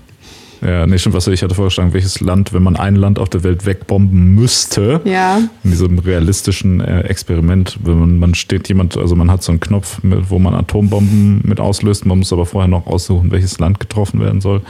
Ja, 0.66 0.88
nee, 0.88 0.98
stimmt, 0.98 1.16
was 1.16 1.28
ich 1.28 1.44
hatte 1.44 1.56
vorgeschlagen, 1.56 1.92
welches 1.94 2.22
Land, 2.22 2.54
wenn 2.54 2.64
man 2.64 2.76
ein 2.78 2.96
Land 2.96 3.20
auf 3.20 3.28
der 3.30 3.44
Welt 3.44 3.66
wegbomben 3.66 4.34
müsste, 4.36 5.02
Ja. 5.04 5.40
in 5.64 5.72
diesem 5.72 6.00
realistischen 6.00 6.80
äh, 6.80 7.02
Experiment, 7.02 7.80
wenn 7.84 8.00
man, 8.00 8.20
man 8.20 8.34
steht 8.36 8.70
jemand, 8.70 8.96
also 8.98 9.16
man 9.16 9.30
hat 9.30 9.44
so 9.44 9.52
einen 9.52 9.60
Knopf, 9.60 10.02
mit, 10.04 10.30
wo 10.30 10.40
man 10.40 10.54
Atombomben 10.54 11.42
mit 11.44 11.60
auslöst, 11.60 12.06
man 12.06 12.20
muss 12.20 12.32
aber 12.32 12.46
vorher 12.46 12.70
noch 12.70 12.88
aussuchen, 12.88 13.32
welches 13.32 13.60
Land 13.60 13.80
getroffen 13.82 14.22
werden 14.22 14.40
soll. 14.40 14.62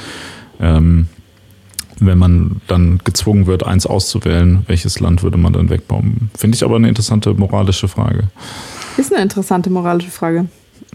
Ähm, 0.59 1.07
wenn 1.99 2.17
man 2.17 2.61
dann 2.67 2.99
gezwungen 3.03 3.45
wird, 3.45 3.63
eins 3.65 3.85
auszuwählen, 3.85 4.63
welches 4.67 4.99
Land 4.99 5.21
würde 5.21 5.37
man 5.37 5.53
dann 5.53 5.69
wegbomben? 5.69 6.31
Finde 6.35 6.55
ich 6.55 6.63
aber 6.63 6.75
eine 6.77 6.89
interessante 6.89 7.33
moralische 7.35 7.87
Frage. 7.87 8.23
Ist 8.97 9.13
eine 9.13 9.21
interessante 9.21 9.69
moralische 9.69 10.09
Frage. 10.09 10.47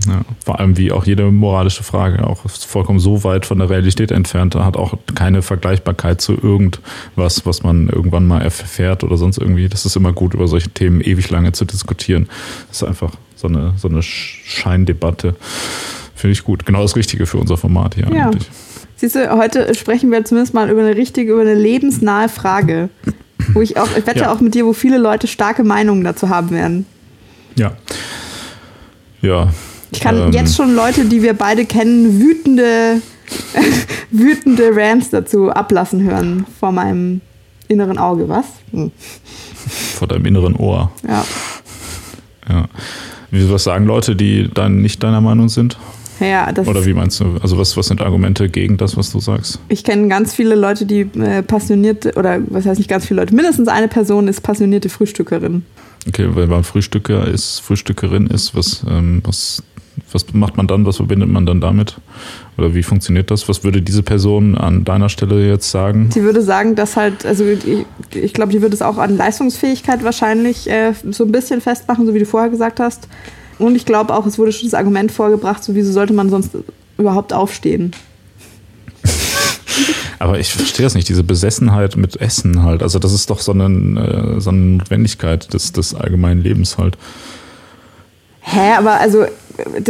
Ja, 0.07 0.21
vor 0.45 0.61
allem 0.61 0.77
wie 0.77 0.93
auch 0.93 1.05
jede 1.07 1.25
moralische 1.31 1.83
Frage 1.83 2.25
auch 2.27 2.49
vollkommen 2.49 3.01
so 3.01 3.25
weit 3.25 3.47
von 3.47 3.59
der 3.59 3.69
Realität 3.69 4.13
entfernt, 4.13 4.55
hat 4.55 4.77
auch 4.77 4.97
keine 5.17 5.43
Vergleichbarkeit 5.43 6.21
zu 6.21 6.35
irgendwas, 6.35 7.45
was 7.47 7.63
man 7.65 7.89
irgendwann 7.89 8.27
mal 8.27 8.41
erfährt 8.41 9.03
oder 9.03 9.17
sonst 9.17 9.39
irgendwie. 9.39 9.69
Das 9.69 9.85
ist 9.87 9.97
immer 9.97 10.13
gut, 10.13 10.35
über 10.35 10.47
solche 10.47 10.71
Themen 10.71 11.01
ewig 11.01 11.31
lange 11.31 11.51
zu 11.53 11.65
diskutieren. 11.65 12.29
Das 12.69 12.83
ist 12.83 12.89
einfach 12.89 13.13
so 13.35 13.49
eine, 13.49 13.75
so 13.77 13.89
eine 13.89 13.99
Sch- 14.01 14.37
Scheindebatte. 14.45 15.35
Finde 16.15 16.33
ich 16.33 16.45
gut. 16.45 16.65
Genau 16.65 16.83
das 16.83 16.95
Richtige 16.95 17.27
für 17.27 17.39
unser 17.39 17.57
Format 17.57 17.97
hier 17.97 18.09
Ja. 18.13 18.27
eigentlich. 18.27 18.49
Siehst 18.97 19.15
du, 19.17 19.31
heute 19.37 19.75
sprechen 19.75 20.11
wir 20.13 20.25
zumindest 20.25 20.55
mal 20.55 20.71
über 20.71 20.81
eine 20.81 20.97
richtige, 20.97 21.33
über 21.33 21.43
eine 21.43 21.55
lebensnahe 21.55 22.29
Frage. 22.29 22.89
Wo 23.53 23.61
ich 23.63 23.77
auch, 23.79 23.89
ich 23.97 24.07
wette 24.07 24.21
Ja. 24.21 24.33
auch 24.33 24.41
mit 24.41 24.55
dir, 24.55 24.65
wo 24.67 24.73
viele 24.73 24.99
Leute 24.99 25.27
starke 25.29 25.63
Meinungen 25.65 26.03
dazu 26.05 26.29
haben 26.29 26.51
werden. 26.51 26.87
Ja. 27.57 27.73
Ja. 29.23 29.49
Ich 29.91 30.01
kann 30.01 30.17
Ähm, 30.17 30.33
jetzt 30.33 30.57
schon 30.57 30.75
Leute, 30.75 31.05
die 31.05 31.23
wir 31.23 31.35
beide 31.35 31.65
kennen, 31.65 32.21
wütende, 32.21 33.01
wütende 34.11 34.71
Rants 34.75 35.11
dazu 35.11 35.51
ablassen 35.51 36.03
hören 36.03 36.45
vor 36.59 36.73
meinem 36.73 37.21
inneren 37.69 37.99
Auge. 37.99 38.29
Was? 38.29 38.47
Hm. 38.73 38.91
Vor 39.97 40.09
deinem 40.09 40.27
inneren 40.27 40.57
Ohr. 40.57 40.91
Ja. 41.07 41.25
Ja. 42.49 42.69
Wie, 43.31 43.51
was 43.51 43.65
sagen 43.65 43.85
Leute, 43.87 44.17
die 44.17 44.49
dann 44.53 44.81
nicht 44.81 45.03
deiner 45.03 45.21
Meinung 45.21 45.49
sind? 45.49 45.77
Ja, 46.21 46.49
Oder 46.67 46.85
wie 46.85 46.95
meinst 46.95 47.21
du? 47.21 47.37
Also 47.43 47.59
was, 47.59 47.77
was 47.77 47.87
sind 47.87 48.01
Argumente 48.01 48.49
gegen 48.49 48.77
das, 48.77 48.97
was 48.97 49.13
du 49.13 49.21
sagst? 49.21 49.61
ich 49.69 49.85
kenne 49.85 50.09
ganz 50.09 50.35
viele 50.35 50.57
Leute, 50.57 50.85
die 50.85 51.03
äh, 51.03 51.43
passionierte, 51.43 52.15
oder 52.15 52.41
was 52.49 52.67
heißt 52.67 52.79
nicht 52.79 52.91
ganz 52.91 53.07
viele 53.07 53.21
Leute, 53.21 53.35
mindestens 53.35 53.69
eine 53.69 53.87
Person 53.87 54.27
ist 54.27 54.41
passionierte 54.41 54.89
Frühstückerin. 54.89 55.65
Okay, 56.09 56.29
weil 56.31 56.49
man 56.49 56.65
Frühstücker 56.65 57.27
ist, 57.29 57.61
Frühstückerin 57.61 58.27
ist, 58.27 58.55
was, 58.57 58.85
ähm, 58.89 59.23
was, 59.25 59.63
was 60.13 60.33
macht 60.33 60.57
man 60.57 60.67
dann, 60.67 60.87
was 60.87 60.97
verbindet 60.97 61.29
man 61.29 61.47
dann 61.47 61.61
damit? 61.61 61.97
Oder 62.57 62.75
wie 62.75 62.83
funktioniert 62.83 63.31
das? 63.31 63.49
Was 63.49 63.65
würde 63.65 63.83
diese 63.83 64.03
Person 64.03 64.57
an 64.57 64.85
deiner 64.85 65.09
Stelle 65.09 65.47
jetzt 65.47 65.71
sagen? 65.71 66.11
Sie 66.13 66.23
würde 66.23 66.43
sagen, 66.43 66.75
dass 66.75 66.97
halt, 66.97 67.25
also 67.25 67.45
ich, 67.45 67.87
ich 68.15 68.35
glaube, 68.35 68.53
die 68.53 68.63
würde 68.63 68.75
es 68.75 68.83
auch 68.83 68.99
an 68.99 69.17
Leistungsfähigkeit 69.17 70.05
wahrscheinlich 70.05 70.69
äh, 70.69 70.93
so 71.11 71.25
ein 71.25 71.33
bisschen 71.33 71.61
festmachen, 71.61 72.07
so 72.07 72.15
wie 72.15 72.19
du 72.19 72.27
vorher 72.27 72.51
gesagt 72.51 72.81
hast. 72.81 73.09
Und 73.59 73.75
ich 73.75 73.85
glaube 73.85 74.15
auch, 74.15 74.27
es 74.27 74.39
wurde 74.39 74.53
schon 74.53 74.69
das 74.69 74.75
Argument 74.75 75.11
vorgebracht, 75.11 75.65
so 75.65 75.75
wieso 75.75 75.93
sollte 75.93 76.13
man 76.13 76.31
sonst 76.31 76.51
überhaupt 76.97 77.33
aufstehen? 77.33 77.93
Aber 80.19 80.39
ich 80.39 80.53
verstehe 80.53 80.85
das 80.85 80.95
nicht, 80.95 81.09
diese 81.09 81.23
Besessenheit 81.23 81.97
mit 81.97 82.21
Essen 82.21 82.63
halt. 82.63 82.83
Also 82.83 82.99
das 82.99 83.13
ist 83.13 83.31
doch 83.31 83.41
so 83.41 83.53
eine, 83.53 84.37
äh, 84.37 84.41
so 84.41 84.51
eine 84.51 84.59
Notwendigkeit 84.59 85.53
des, 85.53 85.73
des 85.73 85.95
allgemeinen 85.95 86.43
Lebens 86.43 86.79
halt. 86.79 86.99
Hä, 88.41 88.73
aber 88.79 88.99
also 88.99 89.27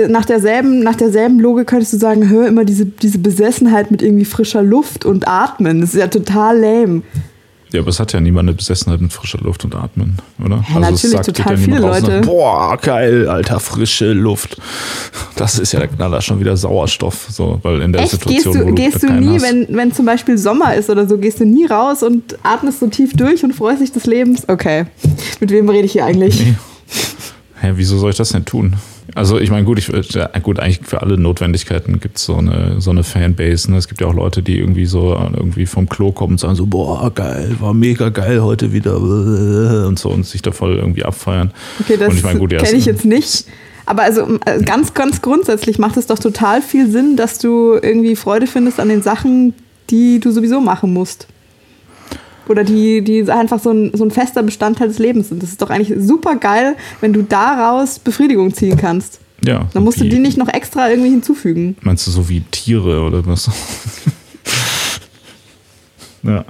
nach 0.09 0.25
derselben, 0.25 0.81
nach 0.81 0.97
derselben 0.97 1.41
Logik 1.41 1.67
könntest 1.67 1.93
du 1.93 1.99
sagen, 1.99 2.29
hör 2.29 2.47
immer 2.47 2.65
diese, 2.65 2.87
diese 2.87 3.19
Besessenheit 3.19 3.91
mit 3.91 4.03
irgendwie 4.03 4.25
frischer 4.25 4.63
Luft 4.63 5.05
und 5.05 5.29
Atmen. 5.29 5.81
Das 5.81 5.95
ist 5.95 6.01
ja 6.01 6.07
total 6.09 6.59
lame. 6.59 7.03
Ja, 7.71 7.81
aber 7.81 7.91
es 7.91 8.01
hat 8.01 8.15
ja 8.15 8.21
niemand 8.21 8.49
eine 8.49 8.57
Besessenheit 8.57 8.99
mit 9.03 9.13
frischer 9.13 9.41
Luft 9.43 9.63
und 9.67 9.75
Atmen, 9.75 10.17
oder? 10.43 10.65
Ja, 10.71 10.77
also 10.81 10.95
es 10.95 11.03
natürlich, 11.13 11.27
sagt- 11.27 11.37
total 11.37 11.53
ja 11.53 11.59
niemand 11.61 11.77
viele 11.77 11.87
raus 11.87 11.97
und 11.99 12.07
sagt, 12.07 12.15
Leute. 12.15 12.27
Boah, 12.27 12.79
geil, 12.81 13.29
alter, 13.29 13.61
frische 13.61 14.13
Luft. 14.15 14.57
Das 15.37 15.59
ist 15.59 15.73
ja 15.73 15.81
der 15.81 15.89
Knaller, 15.89 16.23
schon 16.23 16.41
wieder 16.41 16.57
Sauerstoff, 16.57 17.27
so, 17.31 17.59
weil 17.63 17.83
in 17.83 17.93
der 17.93 18.03
Echt? 18.03 18.13
Situation, 18.13 18.55
Gehst 18.55 18.65
du, 18.65 18.71
wo 18.71 18.75
gehst 18.75 19.03
du 19.03 19.13
nie, 19.13 19.35
hast, 19.35 19.43
wenn, 19.43 19.67
wenn 19.77 19.93
zum 19.93 20.07
Beispiel 20.07 20.39
Sommer 20.39 20.75
ist 20.77 20.89
oder 20.89 21.07
so, 21.07 21.19
gehst 21.19 21.41
du 21.41 21.45
nie 21.45 21.67
raus 21.67 22.03
und 22.03 22.39
atmest 22.43 22.81
so 22.81 22.87
tief 22.87 23.13
durch 23.15 23.45
und 23.45 23.53
freust 23.55 23.83
dich 23.83 23.93
des 23.93 24.07
Lebens? 24.07 24.49
Okay. 24.49 24.87
Mit 25.41 25.51
wem 25.51 25.69
rede 25.69 25.85
ich 25.85 25.93
hier 25.93 26.07
eigentlich? 26.07 26.41
Nee. 26.41 26.55
Hä, 27.61 27.73
wieso 27.75 27.99
soll 27.99 28.13
ich 28.13 28.17
das 28.17 28.31
denn 28.31 28.47
tun? 28.47 28.77
Also 29.15 29.39
ich 29.39 29.51
meine, 29.51 29.65
gut, 29.65 29.79
ich, 29.79 29.91
gut, 30.43 30.61
eigentlich 30.61 30.81
für 30.83 31.01
alle 31.03 31.17
Notwendigkeiten 31.19 31.99
gibt 32.01 32.19
es 32.19 32.25
so 32.25 32.37
eine, 32.37 32.81
so 32.81 32.91
eine 32.91 33.03
Fanbase. 33.05 33.71
Ne? 33.71 33.79
Es 33.79 33.89
gibt 33.89 34.01
ja 34.01 34.07
auch 34.07 34.15
Leute, 34.15 34.43
die 34.43 34.59
irgendwie 34.59 34.87
so 34.87 35.15
irgendwie 35.35 35.67
vom 35.67 35.89
Klo 35.89 36.13
kommen 36.13 36.33
und 36.35 36.39
sagen 36.39 36.55
so, 36.55 36.67
boah, 36.67 37.11
geil, 37.15 37.57
war 37.61 37.75
mega 37.75 38.11
geil 38.11 38.43
heute 38.43 38.73
wieder 38.73 38.99
und 39.87 39.99
so 39.99 40.11
und 40.11 40.27
sich 40.27 40.43
da 40.43 40.53
voll 40.53 40.77
irgendwie 40.77 41.05
abfeiern. 41.05 41.53
Okay, 41.81 41.97
das 41.97 42.15
ich 42.15 42.23
ja, 42.23 42.33
kenne 42.33 42.59
es- 42.63 42.73
ich 42.73 42.85
jetzt 42.87 43.05
nicht. 43.05 43.47
Aber 43.87 44.03
also 44.03 44.39
äh, 44.45 44.63
ganz, 44.63 44.93
ganz 44.93 45.23
grundsätzlich 45.23 45.79
macht 45.79 45.97
es 45.97 46.07
doch 46.07 46.19
total 46.19 46.61
viel 46.61 46.91
Sinn, 46.91 47.17
dass 47.17 47.39
du 47.39 47.79
irgendwie 47.81 48.17
Freude 48.17 48.47
findest 48.47 48.79
an 48.81 48.91
den 48.91 49.01
Sachen, 49.01 49.55
die 49.89 50.21
du 50.21 50.31
sowieso 50.31 50.61
machen 50.61 50.93
musst. 50.93 51.27
Oder 52.49 52.65
die, 52.65 53.03
die 53.03 53.31
einfach 53.31 53.61
so 53.61 53.71
ein, 53.71 53.91
so 53.95 54.05
ein 54.05 54.11
fester 54.11 54.43
Bestandteil 54.43 54.89
des 54.89 54.99
Lebens 54.99 55.29
sind. 55.29 55.43
Das 55.43 55.51
ist 55.51 55.61
doch 55.63 55.71
eigentlich 55.71 55.93
super 55.99 56.37
geil, 56.37 56.77
wenn 57.01 57.13
du 57.13 57.23
daraus 57.23 57.99
Befriedigung 57.99 58.53
ziehen 58.55 58.77
kannst. 58.77 59.21
Ja. 59.45 59.69
Dann 59.73 59.85
musst 59.85 60.01
du 60.01 60.05
wie- 60.05 60.09
die 60.09 60.19
nicht 60.19 60.37
noch 60.39 60.49
extra 60.49 60.89
irgendwie 60.91 61.11
hinzufügen. 61.11 61.77
Meinst 61.83 62.07
du 62.07 62.11
so 62.11 62.29
wie 62.29 62.41
Tiere 62.51 63.03
oder 63.03 63.25
was? 63.27 63.49
ja, 66.23 66.45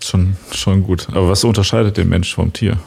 schon, 0.00 0.36
schon 0.52 0.82
gut. 0.82 1.08
Aber 1.12 1.28
was 1.28 1.44
unterscheidet 1.44 1.96
den 1.96 2.08
Mensch 2.08 2.34
vom 2.34 2.52
Tier? 2.52 2.78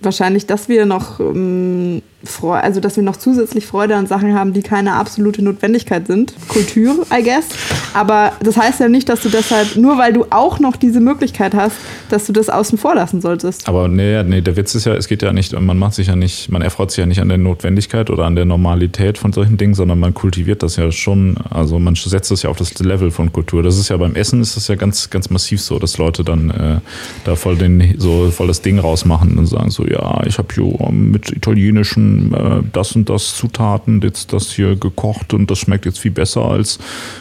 Wahrscheinlich, 0.00 0.46
dass 0.46 0.68
wir 0.68 0.84
noch 0.84 1.20
ähm, 1.20 2.02
Freu 2.24 2.52
also 2.52 2.80
dass 2.80 2.96
wir 2.96 3.02
noch 3.02 3.16
zusätzlich 3.16 3.66
Freude 3.66 3.96
an 3.96 4.06
Sachen 4.06 4.34
haben, 4.34 4.52
die 4.52 4.62
keine 4.62 4.94
absolute 4.94 5.42
Notwendigkeit 5.42 6.06
sind. 6.06 6.34
Kultur, 6.48 7.06
I 7.12 7.22
guess. 7.22 7.48
Aber 7.94 8.32
das 8.42 8.56
heißt 8.56 8.80
ja 8.80 8.88
nicht, 8.88 9.08
dass 9.08 9.20
du 9.20 9.28
deshalb, 9.28 9.76
nur 9.76 9.98
weil 9.98 10.12
du 10.12 10.26
auch 10.30 10.60
noch 10.60 10.76
diese 10.76 11.00
Möglichkeit 11.00 11.54
hast, 11.54 11.76
dass 12.10 12.26
du 12.26 12.32
das 12.32 12.48
außen 12.48 12.78
vor 12.78 12.94
lassen 12.94 13.20
solltest. 13.20 13.68
Aber 13.68 13.88
nee, 13.88 14.22
nee, 14.22 14.40
der 14.40 14.56
Witz 14.56 14.74
ist 14.74 14.86
ja, 14.86 14.94
es 14.94 15.08
geht 15.08 15.22
ja 15.22 15.32
nicht, 15.32 15.58
man 15.58 15.78
macht 15.78 15.94
sich 15.94 16.08
ja 16.08 16.16
nicht, 16.16 16.50
man 16.50 16.62
erfreut 16.62 16.90
sich 16.90 16.98
ja 16.98 17.06
nicht 17.06 17.20
an 17.20 17.28
der 17.28 17.38
Notwendigkeit 17.38 18.10
oder 18.10 18.24
an 18.24 18.36
der 18.36 18.44
Normalität 18.44 19.18
von 19.18 19.32
solchen 19.32 19.56
Dingen, 19.56 19.74
sondern 19.74 19.98
man 19.98 20.14
kultiviert 20.14 20.62
das 20.62 20.76
ja 20.76 20.90
schon, 20.92 21.36
also 21.50 21.78
man 21.78 21.94
setzt 21.94 22.30
das 22.30 22.42
ja 22.42 22.50
auf 22.50 22.56
das 22.56 22.78
Level 22.78 23.10
von 23.10 23.32
Kultur. 23.32 23.62
Das 23.62 23.78
ist 23.78 23.88
ja 23.88 23.96
beim 23.96 24.14
Essen 24.14 24.40
ist 24.40 24.56
das 24.56 24.68
ja 24.68 24.74
ganz, 24.74 25.10
ganz 25.10 25.30
massiv 25.30 25.60
so, 25.60 25.78
dass 25.78 25.98
Leute 25.98 26.24
dann 26.24 26.50
äh, 26.50 26.80
da 27.24 27.36
voll 27.36 27.56
den, 27.56 27.94
so 27.98 28.30
voll 28.30 28.46
das 28.46 28.62
Ding 28.62 28.78
rausmachen 28.78 29.38
und 29.38 29.46
sagen 29.46 29.70
so, 29.70 29.86
ja, 29.86 30.22
ich 30.26 30.38
habe 30.38 30.48
hier 30.54 30.90
mit 30.90 31.30
italienischen 31.32 32.11
äh, 32.34 32.62
das 32.72 32.94
und 32.96 33.08
das 33.08 33.36
Zutaten 33.36 34.00
jetzt 34.02 34.32
das 34.32 34.52
hier 34.52 34.76
gekocht 34.76 35.34
und 35.34 35.50
das 35.50 35.58
schmeckt 35.58 35.86
jetzt 35.86 35.98
viel 35.98 36.10
besser 36.10 36.42
als 36.42 36.78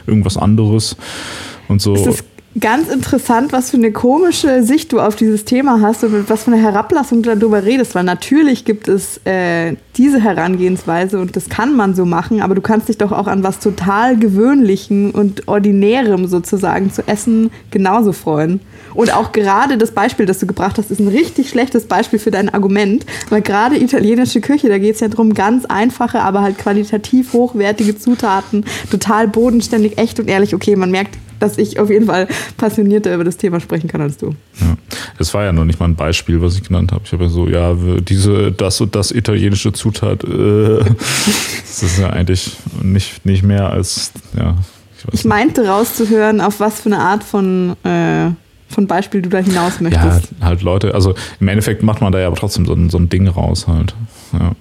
irgendwas 0.08 0.38
anderes 0.38 0.95
und 1.67 1.82
so. 1.82 1.93
Ist 1.95 2.23
ganz 2.59 2.89
interessant, 2.89 3.53
was 3.53 3.71
für 3.71 3.77
eine 3.77 3.91
komische 3.91 4.61
Sicht 4.63 4.91
du 4.91 4.99
auf 4.99 5.15
dieses 5.15 5.45
Thema 5.45 5.79
hast 5.79 6.03
und 6.03 6.11
mit 6.11 6.29
was 6.29 6.43
für 6.43 6.51
eine 6.51 6.61
Herablassung 6.61 7.23
du 7.23 7.33
darüber 7.33 7.63
redest, 7.63 7.95
weil 7.95 8.03
natürlich 8.03 8.65
gibt 8.65 8.89
es 8.89 9.21
äh, 9.25 9.75
diese 9.95 10.21
Herangehensweise 10.21 11.19
und 11.19 11.35
das 11.35 11.47
kann 11.47 11.75
man 11.75 11.95
so 11.95 12.05
machen, 12.05 12.41
aber 12.41 12.53
du 12.53 12.61
kannst 12.61 12.89
dich 12.89 12.97
doch 12.97 13.13
auch 13.13 13.27
an 13.27 13.43
was 13.43 13.59
total 13.59 14.17
Gewöhnlichem 14.17 15.11
und 15.11 15.47
Ordinärem 15.47 16.27
sozusagen 16.27 16.91
zu 16.91 17.07
essen 17.07 17.51
genauso 17.71 18.11
freuen. 18.11 18.59
Und 18.93 19.13
auch 19.13 19.31
gerade 19.31 19.77
das 19.77 19.91
Beispiel, 19.91 20.25
das 20.25 20.39
du 20.39 20.47
gebracht 20.47 20.77
hast, 20.77 20.91
ist 20.91 20.99
ein 20.99 21.07
richtig 21.07 21.49
schlechtes 21.49 21.85
Beispiel 21.85 22.19
für 22.19 22.31
dein 22.31 22.49
Argument, 22.49 23.05
weil 23.29 23.41
gerade 23.41 23.77
italienische 23.77 24.41
Küche, 24.41 24.67
da 24.67 24.77
geht 24.77 24.95
es 24.95 24.99
ja 24.99 25.07
darum, 25.07 25.33
ganz 25.33 25.63
einfache, 25.65 26.19
aber 26.19 26.41
halt 26.41 26.57
qualitativ 26.57 27.31
hochwertige 27.31 27.97
Zutaten, 27.97 28.65
total 28.89 29.29
bodenständig, 29.29 29.97
echt 29.97 30.19
und 30.19 30.27
ehrlich. 30.27 30.53
Okay, 30.53 30.75
man 30.75 30.91
merkt, 30.91 31.17
dass 31.41 31.58
ich 31.58 31.80
auf 31.80 31.89
jeden 31.89 32.06
Fall 32.06 32.27
passionierter 32.58 33.13
über 33.13 33.23
das 33.23 33.38
Thema 33.38 33.60
sprechen 33.60 33.88
kann 33.89 33.99
als 34.01 34.17
du. 34.17 34.36
Ja. 34.60 34.77
Es 35.17 35.34
war 35.34 35.43
ja 35.43 35.51
noch 35.51 35.65
nicht 35.65 35.80
mal 35.80 35.88
ein 35.88 35.95
Beispiel, 35.95 36.41
was 36.41 36.56
ich 36.56 36.63
genannt 36.63 36.91
habe. 36.91 37.04
Ich 37.06 37.12
habe 37.12 37.23
ja 37.25 37.30
so, 37.30 37.47
ja, 37.47 37.75
diese, 37.99 38.51
das 38.51 38.80
und 38.80 38.95
das 38.95 39.12
italienische 39.12 39.73
Zutat, 39.73 40.23
äh, 40.23 40.80
das 41.67 41.84
ist 41.84 41.99
ja 41.99 42.10
eigentlich 42.12 42.51
nicht, 42.82 43.25
nicht 43.25 43.43
mehr 43.43 43.69
als, 43.69 44.12
ja, 44.38 44.56
ich 44.97 45.08
weiß 45.08 45.13
Ich 45.15 45.25
meinte 45.25 45.67
rauszuhören, 45.67 46.41
auf 46.41 46.60
was 46.60 46.82
für 46.82 46.89
eine 46.89 46.99
Art 46.99 47.23
von, 47.23 47.75
äh, 47.84 48.30
von 48.69 48.88
Beispiel 48.88 49.21
du 49.21 49.30
da 49.30 49.39
hinaus 49.39 49.73
Ja, 49.80 49.84
möchtest. 49.84 50.30
halt 50.41 50.62
Leute, 50.62 50.93
also 50.93 51.13
im 51.39 51.47
Endeffekt 51.47 51.84
macht 51.84 52.01
man 52.01 52.12
da 52.12 52.19
ja 52.19 52.27
aber 52.27 52.38
trotzdem 52.38 52.65
so 52.65 52.73
ein, 52.73 52.89
so 52.89 52.97
ein 52.97 53.10
Ding 53.10 53.27
raus 53.27 53.67
halt. 53.67 53.93
Ja, 54.33 54.51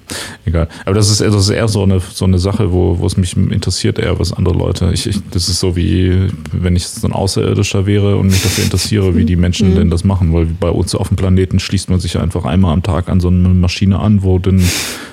egal. 0.45 0.69
Aber 0.85 0.95
das 0.95 1.11
ist, 1.11 1.21
eher- 1.21 1.31
das 1.31 1.43
ist 1.45 1.51
eher 1.51 1.69
so 1.69 1.83
eine, 1.83 2.01
so 2.01 2.25
eine 2.25 2.39
Sache, 2.39 2.73
wo, 2.73 2.99
wo 2.99 3.07
es 3.07 3.17
mich 3.17 3.37
interessiert, 3.37 3.99
eher 3.99 4.19
was 4.19 4.33
andere 4.33 4.57
Leute. 4.57 4.91
Ich, 4.93 5.07
ich, 5.07 5.21
das 5.31 5.49
ist 5.49 5.61
so 5.61 5.77
wie, 5.77 6.29
wenn 6.53 6.75
ich 6.77 6.87
so 6.89 7.07
ein 7.07 7.13
Außerirdischer 7.13 7.87
wäre 7.87 8.17
und 8.17 8.27
mich 8.29 8.43
dafür 8.43 8.65
interessiere, 8.65 9.15
wie 9.17 9.25
die 9.25 9.37
Menschen 9.37 9.75
denn 9.77 9.91
das 9.91 10.03
machen, 10.05 10.33
weil 10.33 10.47
bei 10.47 10.71
uns 10.71 10.95
auf 10.95 11.09
dem 11.09 11.17
Planeten 11.17 11.61
schließt 11.61 11.91
man 11.91 12.01
sich 12.01 12.19
einfach 12.19 12.45
einmal 12.45 12.73
am 12.73 12.83
Tag 12.83 13.09
an 13.09 13.21
so 13.21 13.29
eine 13.29 13.49
Maschine 13.49 13.99
an, 14.01 14.23
wo 14.23 14.39
dann 14.39 14.63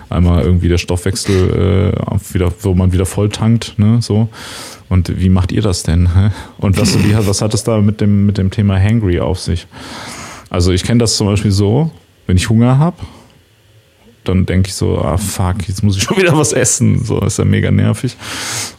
einmal 0.09 0.43
irgendwie 0.43 0.69
der 0.69 0.77
Stoffwechsel 0.77 1.93
äh, 1.93 2.33
wieder, 2.33 2.51
wo 2.61 2.73
man 2.73 2.93
wieder 2.93 3.05
voll 3.05 3.29
tankt, 3.29 3.75
ne, 3.77 3.97
so. 4.01 4.29
Und 4.89 5.19
wie 5.19 5.27
macht 5.29 5.51
ihr 5.51 5.61
das 5.61 5.83
denn? 5.83 6.07
Und 6.57 6.79
was, 6.79 6.97
wie, 7.03 7.13
was 7.27 7.41
hat 7.41 7.53
es 7.53 7.63
da 7.63 7.79
mit 7.81 7.99
dem, 8.01 8.25
mit 8.25 8.37
dem 8.37 8.49
Thema 8.51 8.79
Hangry 8.79 9.19
auf 9.19 9.39
sich? 9.39 9.67
Also 10.49 10.71
ich 10.71 10.83
kenne 10.83 10.99
das 10.99 11.17
zum 11.17 11.27
Beispiel 11.27 11.51
so, 11.51 11.91
wenn 12.25 12.37
ich 12.37 12.49
Hunger 12.49 12.79
habe, 12.79 12.95
dann 14.27 14.45
denke 14.45 14.69
ich 14.69 14.75
so, 14.75 14.99
ah 14.99 15.17
fuck, 15.17 15.67
jetzt 15.67 15.83
muss 15.83 15.97
ich 15.97 16.03
schon 16.03 16.17
wieder 16.17 16.37
was 16.37 16.53
essen. 16.53 17.03
So 17.03 17.19
ist 17.21 17.39
ja 17.39 17.45
mega 17.45 17.71
nervig. 17.71 18.15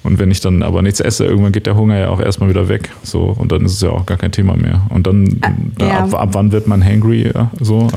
Und 0.02 0.18
wenn 0.18 0.30
ich 0.30 0.40
dann 0.40 0.62
aber 0.62 0.82
nichts 0.82 1.00
esse, 1.00 1.24
irgendwann 1.24 1.52
geht 1.52 1.66
der 1.66 1.76
Hunger 1.76 1.98
ja 1.98 2.08
auch 2.11 2.20
erstmal 2.20 2.48
wieder 2.48 2.68
weg. 2.68 2.90
So, 3.02 3.34
und 3.38 3.52
dann 3.52 3.64
ist 3.64 3.72
es 3.72 3.80
ja 3.80 3.90
auch 3.90 4.06
gar 4.06 4.18
kein 4.18 4.32
Thema 4.32 4.56
mehr. 4.56 4.82
Und 4.90 5.06
dann, 5.06 5.40
Äh, 5.80 5.87
ja. 5.87 5.98
ab, 6.04 6.14
ab 6.14 6.28
wann 6.32 6.52
wird 6.52 6.66
man 6.66 6.84
hangry? 6.84 7.30
Ja, 7.34 7.50
so. 7.61 7.88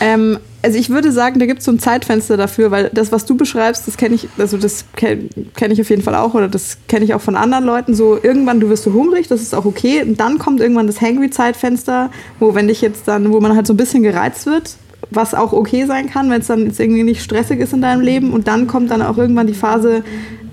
Ähm, 0.00 0.38
also 0.62 0.78
ich 0.78 0.90
würde 0.90 1.10
sagen, 1.12 1.38
da 1.38 1.46
gibt 1.46 1.60
es 1.60 1.64
so 1.64 1.72
ein 1.72 1.78
Zeitfenster 1.78 2.36
dafür, 2.36 2.70
weil 2.70 2.90
das, 2.92 3.12
was 3.12 3.24
du 3.24 3.36
beschreibst, 3.36 3.86
das 3.86 3.96
kenne 3.96 4.14
ich, 4.14 4.28
also 4.38 4.58
das 4.58 4.84
kenne 4.94 5.28
kenn 5.56 5.70
ich 5.70 5.80
auf 5.80 5.88
jeden 5.88 6.02
Fall 6.02 6.14
auch 6.14 6.34
oder 6.34 6.48
das 6.48 6.78
kenne 6.86 7.04
ich 7.04 7.14
auch 7.14 7.20
von 7.20 7.34
anderen 7.36 7.64
Leuten. 7.64 7.94
So 7.94 8.18
irgendwann, 8.22 8.60
du 8.60 8.68
wirst 8.68 8.84
so 8.84 8.92
hungrig, 8.92 9.28
das 9.28 9.40
ist 9.40 9.54
auch 9.54 9.64
okay. 9.64 10.02
Und 10.02 10.20
dann 10.20 10.38
kommt 10.38 10.60
irgendwann 10.60 10.86
das 10.86 11.00
Hangry-Zeitfenster, 11.00 12.10
wo 12.38 12.54
wenn 12.54 12.68
dich 12.68 12.80
jetzt 12.82 13.08
dann, 13.08 13.32
wo 13.32 13.40
man 13.40 13.56
halt 13.56 13.66
so 13.66 13.72
ein 13.72 13.78
bisschen 13.78 14.02
gereizt 14.02 14.46
wird, 14.46 14.76
was 15.10 15.34
auch 15.34 15.52
okay 15.52 15.86
sein 15.86 16.08
kann, 16.08 16.30
wenn 16.30 16.40
es 16.40 16.46
dann 16.46 16.66
jetzt 16.66 16.80
irgendwie 16.80 17.02
nicht 17.02 17.22
stressig 17.22 17.60
ist 17.60 17.72
in 17.72 17.80
deinem 17.80 18.00
Leben. 18.00 18.32
Und 18.32 18.48
dann 18.48 18.66
kommt 18.66 18.90
dann 18.90 19.02
auch 19.02 19.18
irgendwann 19.18 19.46
die 19.46 19.54
Phase, 19.54 20.02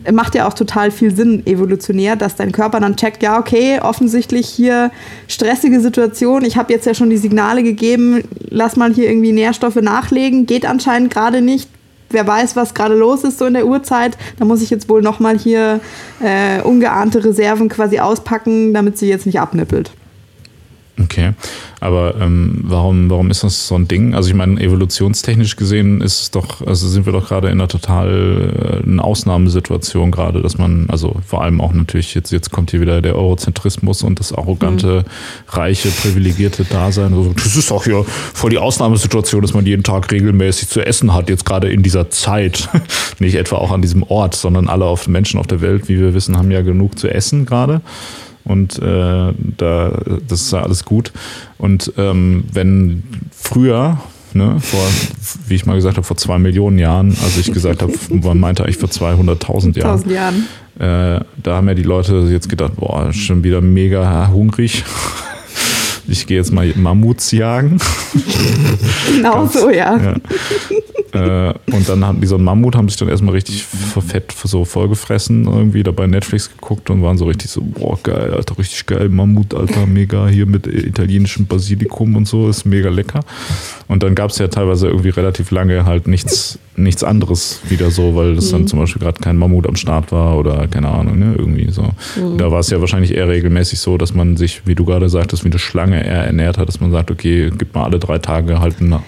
äh, 0.04 0.12
macht 0.12 0.36
ja 0.36 0.48
auch 0.48 0.54
total 0.54 0.92
viel 0.92 1.16
Sinn 1.16 1.46
evolutionär, 1.46 2.16
dass 2.16 2.36
dein 2.36 2.52
Körper 2.52 2.80
dann 2.80 2.96
checkt, 2.96 3.22
ja, 3.22 3.40
okay, 3.40 3.80
offensichtlich 3.82 4.48
hier 4.48 4.92
stressige 5.28 5.80
Situation, 5.80 6.46
ich 6.46 6.58
habe 6.58 6.74
jetzt 6.74 6.86
ja 6.86 6.94
schon 6.94 7.10
die 7.10 7.18
Signale 7.18 7.64
gegeben, 7.64 8.24
lass 8.50 8.76
mal 8.76 8.94
hier 8.94 9.10
irgendwie 9.10 9.34
Nährstoffe 9.34 9.76
nachlegen, 9.76 10.46
geht 10.46 10.66
anscheinend 10.66 11.12
gerade 11.12 11.42
nicht. 11.42 11.70
Wer 12.10 12.26
weiß, 12.26 12.56
was 12.56 12.74
gerade 12.74 12.96
los 12.96 13.26
ist 13.26 13.38
so 13.38 13.46
in 13.46 13.54
der 13.54 13.68
Uhrzeit, 13.68 14.18
da 14.40 14.46
muss 14.46 14.62
ich 14.62 14.70
jetzt 14.70 14.88
wohl 14.88 15.02
nochmal 15.02 15.38
hier 15.38 15.82
äh, 16.24 16.62
ungeahnte 16.62 17.26
Reserven 17.26 17.68
quasi 17.68 18.00
auspacken, 18.00 18.74
damit 18.74 18.98
sie 18.98 19.10
jetzt 19.10 19.26
nicht 19.26 19.42
abnippelt. 19.42 19.92
Okay, 21.00 21.34
aber 21.80 22.16
ähm, 22.20 22.62
warum, 22.64 23.08
warum 23.12 23.30
ist 23.30 23.44
das 23.44 23.68
so 23.68 23.76
ein 23.76 23.88
Ding? 23.88 24.16
Also 24.16 24.30
ich 24.30 24.36
meine, 24.36 24.60
evolutionstechnisch 24.60 25.56
gesehen 25.56 26.02
ist 26.02 26.22
es 26.22 26.32
doch, 26.32 26.66
also 26.66 26.88
sind 26.88 27.06
wir 27.06 27.14
doch 27.14 27.28
gerade 27.28 27.50
in 27.50 27.54
einer 27.54 27.68
total 27.68 28.82
äh, 28.84 29.00
Ausnahmesituation 29.00 30.10
gerade, 30.10 30.42
dass 30.42 30.58
man, 30.58 30.90
also 30.90 31.18
vor 31.26 31.44
allem 31.44 31.62
auch 31.62 31.72
natürlich, 31.72 32.16
jetzt, 32.16 32.32
jetzt 32.32 32.52
kommt 32.52 32.72
hier 32.72 32.82
wieder 32.82 33.04
der 33.04 33.16
Eurozentrismus 33.16 34.02
und 34.02 34.20
das 34.20 34.34
arrogante, 34.34 35.06
reiche, 35.50 35.90
privilegierte 35.90 36.64
Dasein. 36.66 37.14
Also, 37.14 37.34
das 37.34 37.56
ist 37.56 37.70
doch 37.70 37.84
hier 37.84 38.04
voll 38.34 38.50
die 38.50 38.58
Ausnahmesituation, 38.58 39.44
dass 39.44 39.54
man 39.54 39.68
jeden 39.68 39.84
Tag 39.84 40.12
regelmäßig 40.12 40.70
zu 40.70 40.82
essen 40.82 41.14
hat, 41.14 41.30
jetzt 41.30 41.46
gerade 41.46 41.72
in 41.72 41.84
dieser 41.84 42.10
Zeit. 42.10 42.70
Nicht 43.20 43.36
etwa 43.36 43.58
auch 43.58 43.72
an 43.72 43.84
diesem 43.84 44.02
Ort, 44.02 44.36
sondern 44.36 44.68
alle 44.68 44.86
auf 44.86 45.08
Menschen 45.08 45.40
auf 45.40 45.46
der 45.46 45.62
Welt, 45.62 45.90
wie 45.90 46.00
wir 46.00 46.16
wissen, 46.16 46.38
haben 46.38 46.50
ja 46.50 46.62
genug 46.62 46.98
zu 46.98 47.08
essen 47.08 47.46
gerade 47.46 47.82
und 48.48 48.80
äh, 48.80 49.34
da 49.58 50.02
das 50.28 50.42
ist 50.42 50.54
ja 50.54 50.64
alles 50.64 50.86
gut. 50.86 51.12
Und 51.58 51.92
ähm, 51.98 52.46
wenn 52.52 53.04
früher, 53.32 54.00
ne, 54.34 54.60
vor, 54.60 54.86
wie 55.48 55.56
ich 55.56 55.66
mal 55.66 55.76
gesagt 55.76 55.98
habe, 55.98 56.06
vor 56.06 56.18
zwei 56.18 56.40
Millionen 56.40 56.80
Jahren, 56.80 57.10
also 57.24 57.40
ich 57.40 57.52
gesagt 57.52 57.82
habe, 57.82 57.94
man 58.10 58.40
meinte 58.40 58.64
eigentlich 58.64 58.78
vor 58.78 58.90
200.000 58.90 59.78
Jahren, 59.80 60.10
Jahren. 60.10 60.48
äh, 60.80 61.24
da 61.44 61.56
haben 61.56 61.68
ja 61.68 61.74
die 61.74 61.84
Leute 61.84 62.28
jetzt 62.30 62.50
gedacht, 62.50 62.76
boah, 62.78 63.12
schon 63.14 63.44
wieder 63.44 63.62
mega 63.62 64.30
hungrig. 64.32 64.84
Ich 66.08 66.28
gehe 66.28 66.38
jetzt 66.38 66.52
mal 66.52 66.72
Mammuts 66.76 67.32
jagen. 67.32 67.80
Genau 69.16 69.46
so, 69.46 69.70
ja. 69.70 69.98
Ja. 69.98 70.16
Äh, 71.14 71.54
und 71.72 71.88
dann 71.88 72.06
haben 72.06 72.22
die 72.22 72.28
so 72.28 72.36
einen 72.36 72.44
Mammut, 72.44 72.76
haben 72.76 72.90
sich 72.90 72.98
dann 72.98 73.08
erstmal 73.08 73.34
richtig 73.34 73.64
fett 73.66 74.34
so 74.44 74.66
vollgefressen, 74.66 75.46
irgendwie 75.46 75.84
dabei 75.84 76.08
Netflix 76.08 76.50
geguckt 76.50 76.90
und 76.90 77.02
waren 77.02 77.18
so 77.18 77.26
richtig 77.26 77.50
so, 77.50 77.62
boah, 77.62 77.98
geil, 78.04 78.34
Alter, 78.34 78.58
richtig 78.58 78.86
geil, 78.86 79.10
Mammut, 79.10 79.54
Alter, 79.54 79.86
mega, 79.86 80.28
hier 80.28 80.46
mit 80.46 80.68
italienischem 80.68 81.46
Basilikum 81.46 82.16
und 82.16 82.28
so, 82.28 82.50
ist 82.50 82.66
mega 82.66 82.90
lecker. 82.90 83.22
Und 83.88 84.04
dann 84.04 84.16
gab 84.16 84.32
es 84.32 84.38
ja 84.38 84.48
teilweise 84.48 84.88
irgendwie 84.88 85.10
relativ 85.10 85.52
lange 85.52 85.86
halt 85.86 86.08
nichts, 86.08 86.60
nichts 86.76 87.04
anderes 87.04 87.62
wieder 87.70 87.90
so, 87.90 88.16
weil 88.16 88.36
das 88.36 88.52
dann 88.52 88.68
zum 88.68 88.80
Beispiel 88.80 89.02
gerade 89.02 89.20
kein 89.20 89.38
Mammut 89.38 89.68
am 89.68 89.76
Start 89.76 90.12
war 90.12 90.38
oder 90.38 90.68
keine 90.68 90.90
Ahnung, 90.90 91.18
ne, 91.18 91.36
irgendwie 91.38 91.72
so. 91.72 91.92
Da 92.38 92.52
war 92.52 92.60
es 92.60 92.70
ja 92.70 92.82
wahrscheinlich 92.82 93.16
eher 93.16 93.28
regelmäßig 93.28 93.80
so, 93.80 93.98
dass 93.98 94.14
man 94.14 94.38
sich, 94.38 94.62
wie 94.66 94.76
du 94.76 94.86
gerade 94.86 95.10
sagtest, 95.10 95.44
wie 95.44 95.50
eine 95.50 95.60
Schlange 95.60 95.97
eher 96.04 96.26
ernährt 96.26 96.58
hat, 96.58 96.68
dass 96.68 96.80
man 96.80 96.92
sagt, 96.92 97.12
okay, 97.12 97.52
gib 97.58 97.74
mal 97.74 97.84
alle 97.86 98.00
drei 98.00 98.20
Tage 98.20 98.60
halt 98.60 98.82
eine, 98.82 99.02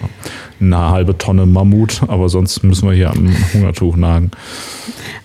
eine 0.60 0.90
halbe 0.90 1.18
Tonne 1.18 1.46
Mammut, 1.46 2.02
aber 2.08 2.28
sonst 2.28 2.62
müssen 2.62 2.88
wir 2.88 2.94
hier 2.94 3.10
am 3.10 3.34
Hungertuch 3.52 3.96
nagen. 3.96 4.30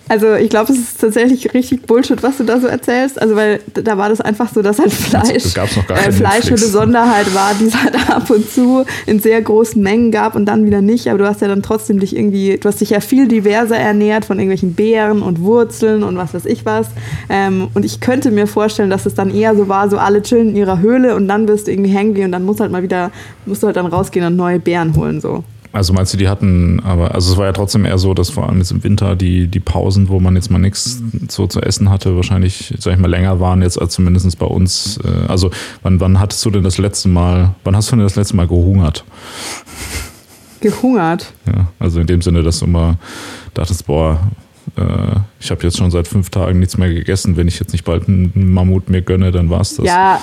Also 0.08 0.34
ich 0.34 0.50
glaube, 0.50 0.72
es 0.72 0.78
ist 0.78 1.00
tatsächlich 1.00 1.52
richtig 1.52 1.82
Bullshit, 1.82 2.22
was 2.22 2.36
du 2.36 2.44
da 2.44 2.60
so 2.60 2.68
erzählst. 2.68 3.20
Also 3.20 3.34
weil 3.34 3.60
da 3.74 3.98
war 3.98 4.08
das 4.08 4.20
einfach 4.20 4.52
so, 4.52 4.62
dass 4.62 4.78
halt 4.78 4.92
Fleisch, 4.92 5.54
da 5.54 5.62
gab's 5.62 5.76
noch 5.76 5.86
gar 5.86 5.98
äh, 5.98 6.12
Fleisch 6.12 6.46
eine. 6.46 6.52
Besonderheit 6.52 7.34
war, 7.34 7.54
die 7.54 7.66
es 7.66 7.82
halt 7.82 8.10
ab 8.10 8.30
und 8.30 8.48
zu 8.48 8.84
in 9.06 9.18
sehr 9.18 9.42
großen 9.42 9.82
Mengen 9.82 10.12
gab 10.12 10.36
und 10.36 10.46
dann 10.46 10.64
wieder 10.64 10.80
nicht. 10.80 11.08
Aber 11.08 11.18
du 11.18 11.26
hast 11.26 11.40
ja 11.40 11.48
dann 11.48 11.62
trotzdem 11.62 11.98
dich 11.98 12.16
irgendwie, 12.16 12.56
du 12.56 12.68
hast 12.68 12.80
dich 12.80 12.90
ja 12.90 13.00
viel 13.00 13.26
diverser 13.26 13.76
ernährt 13.76 14.24
von 14.24 14.38
irgendwelchen 14.38 14.74
Beeren 14.74 15.22
und 15.22 15.40
Wurzeln 15.40 16.04
und 16.04 16.16
was 16.16 16.34
weiß 16.34 16.46
ich 16.46 16.64
was. 16.64 16.88
Ähm, 17.28 17.68
und 17.74 17.84
ich 17.84 18.00
könnte 18.00 18.30
mir 18.30 18.46
vorstellen, 18.46 18.90
dass 18.90 19.06
es 19.06 19.14
dann 19.14 19.34
eher 19.34 19.56
so 19.56 19.68
war, 19.68 19.90
so 19.90 19.98
alle 19.98 20.22
chillen 20.22 20.50
in 20.50 20.56
ihrer 20.56 20.78
Höhle 20.78 21.16
und 21.16 21.26
dann 21.26 21.48
wirst 21.48 21.66
du 21.66 21.72
irgendwie 21.72 21.96
hangry 21.96 22.24
und 22.24 22.32
dann 22.32 22.44
musst 22.44 22.60
halt 22.60 22.70
mal 22.70 22.82
wieder, 22.82 23.10
musst 23.44 23.62
du 23.62 23.66
halt 23.66 23.76
dann 23.76 23.86
rausgehen 23.86 24.24
und 24.24 24.36
neue 24.36 24.60
Beeren 24.60 24.94
holen 24.94 25.20
so. 25.20 25.42
Also 25.76 25.92
meinst 25.92 26.12
du, 26.14 26.16
die 26.16 26.28
hatten, 26.28 26.80
aber 26.80 27.14
also 27.14 27.30
es 27.32 27.36
war 27.38 27.44
ja 27.44 27.52
trotzdem 27.52 27.84
eher 27.84 27.98
so, 27.98 28.14
dass 28.14 28.30
vor 28.30 28.48
allem 28.48 28.58
jetzt 28.58 28.70
im 28.70 28.82
Winter 28.82 29.14
die, 29.14 29.46
die 29.46 29.60
Pausen, 29.60 30.08
wo 30.08 30.18
man 30.20 30.34
jetzt 30.34 30.50
mal 30.50 30.58
nichts 30.58 31.02
so 31.28 31.46
zu 31.46 31.60
essen 31.60 31.90
hatte, 31.90 32.16
wahrscheinlich, 32.16 32.72
sag 32.78 32.94
ich 32.94 32.98
mal, 32.98 33.10
länger 33.10 33.40
waren 33.40 33.60
jetzt 33.60 33.78
als 33.78 33.92
zumindest 33.92 34.38
bei 34.38 34.46
uns. 34.46 34.98
Äh, 35.04 35.28
Also 35.28 35.50
wann, 35.82 36.00
wann 36.00 36.18
hattest 36.18 36.42
du 36.46 36.50
denn 36.50 36.62
das 36.62 36.78
letzte 36.78 37.10
Mal, 37.10 37.54
wann 37.62 37.76
hast 37.76 37.92
du 37.92 37.96
denn 37.96 38.04
das 38.04 38.16
letzte 38.16 38.36
Mal 38.36 38.48
gehungert? 38.48 39.04
Gehungert. 40.60 41.32
Ja, 41.46 41.68
also 41.78 42.00
in 42.00 42.06
dem 42.06 42.22
Sinne, 42.22 42.42
dass 42.42 42.60
du 42.60 42.66
mal 42.66 42.96
dachtest, 43.52 43.86
boah, 43.86 44.18
äh, 44.76 44.82
ich 45.40 45.50
habe 45.50 45.62
jetzt 45.62 45.76
schon 45.76 45.90
seit 45.90 46.08
fünf 46.08 46.30
Tagen 46.30 46.58
nichts 46.58 46.78
mehr 46.78 46.92
gegessen. 46.92 47.36
Wenn 47.36 47.48
ich 47.48 47.60
jetzt 47.60 47.72
nicht 47.72 47.84
bald 47.84 48.08
einen 48.08 48.32
Mammut 48.52 48.88
mir 48.88 49.02
gönne, 49.02 49.30
dann 49.30 49.50
war's 49.50 49.76
das. 49.76 49.84
Ja, 49.86 50.20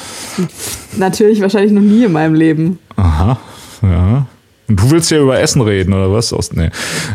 natürlich 0.98 1.42
wahrscheinlich 1.42 1.72
noch 1.72 1.82
nie 1.82 2.06
in 2.06 2.12
meinem 2.12 2.34
Leben. 2.34 2.80
Aha, 2.96 3.38
ja. 3.84 4.26
Du 4.68 4.92
willst 4.92 5.12
ja 5.12 5.20
über 5.20 5.40
Essen 5.40 5.62
reden, 5.62 5.94
oder 5.94 6.12
was? 6.12 6.34
Aus, 6.34 6.54
nee. 6.54 6.70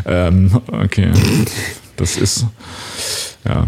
Ähm, 0.05 0.61
okay. 0.71 1.11
Das 1.95 2.15
ist, 2.17 2.45
ja. 3.45 3.67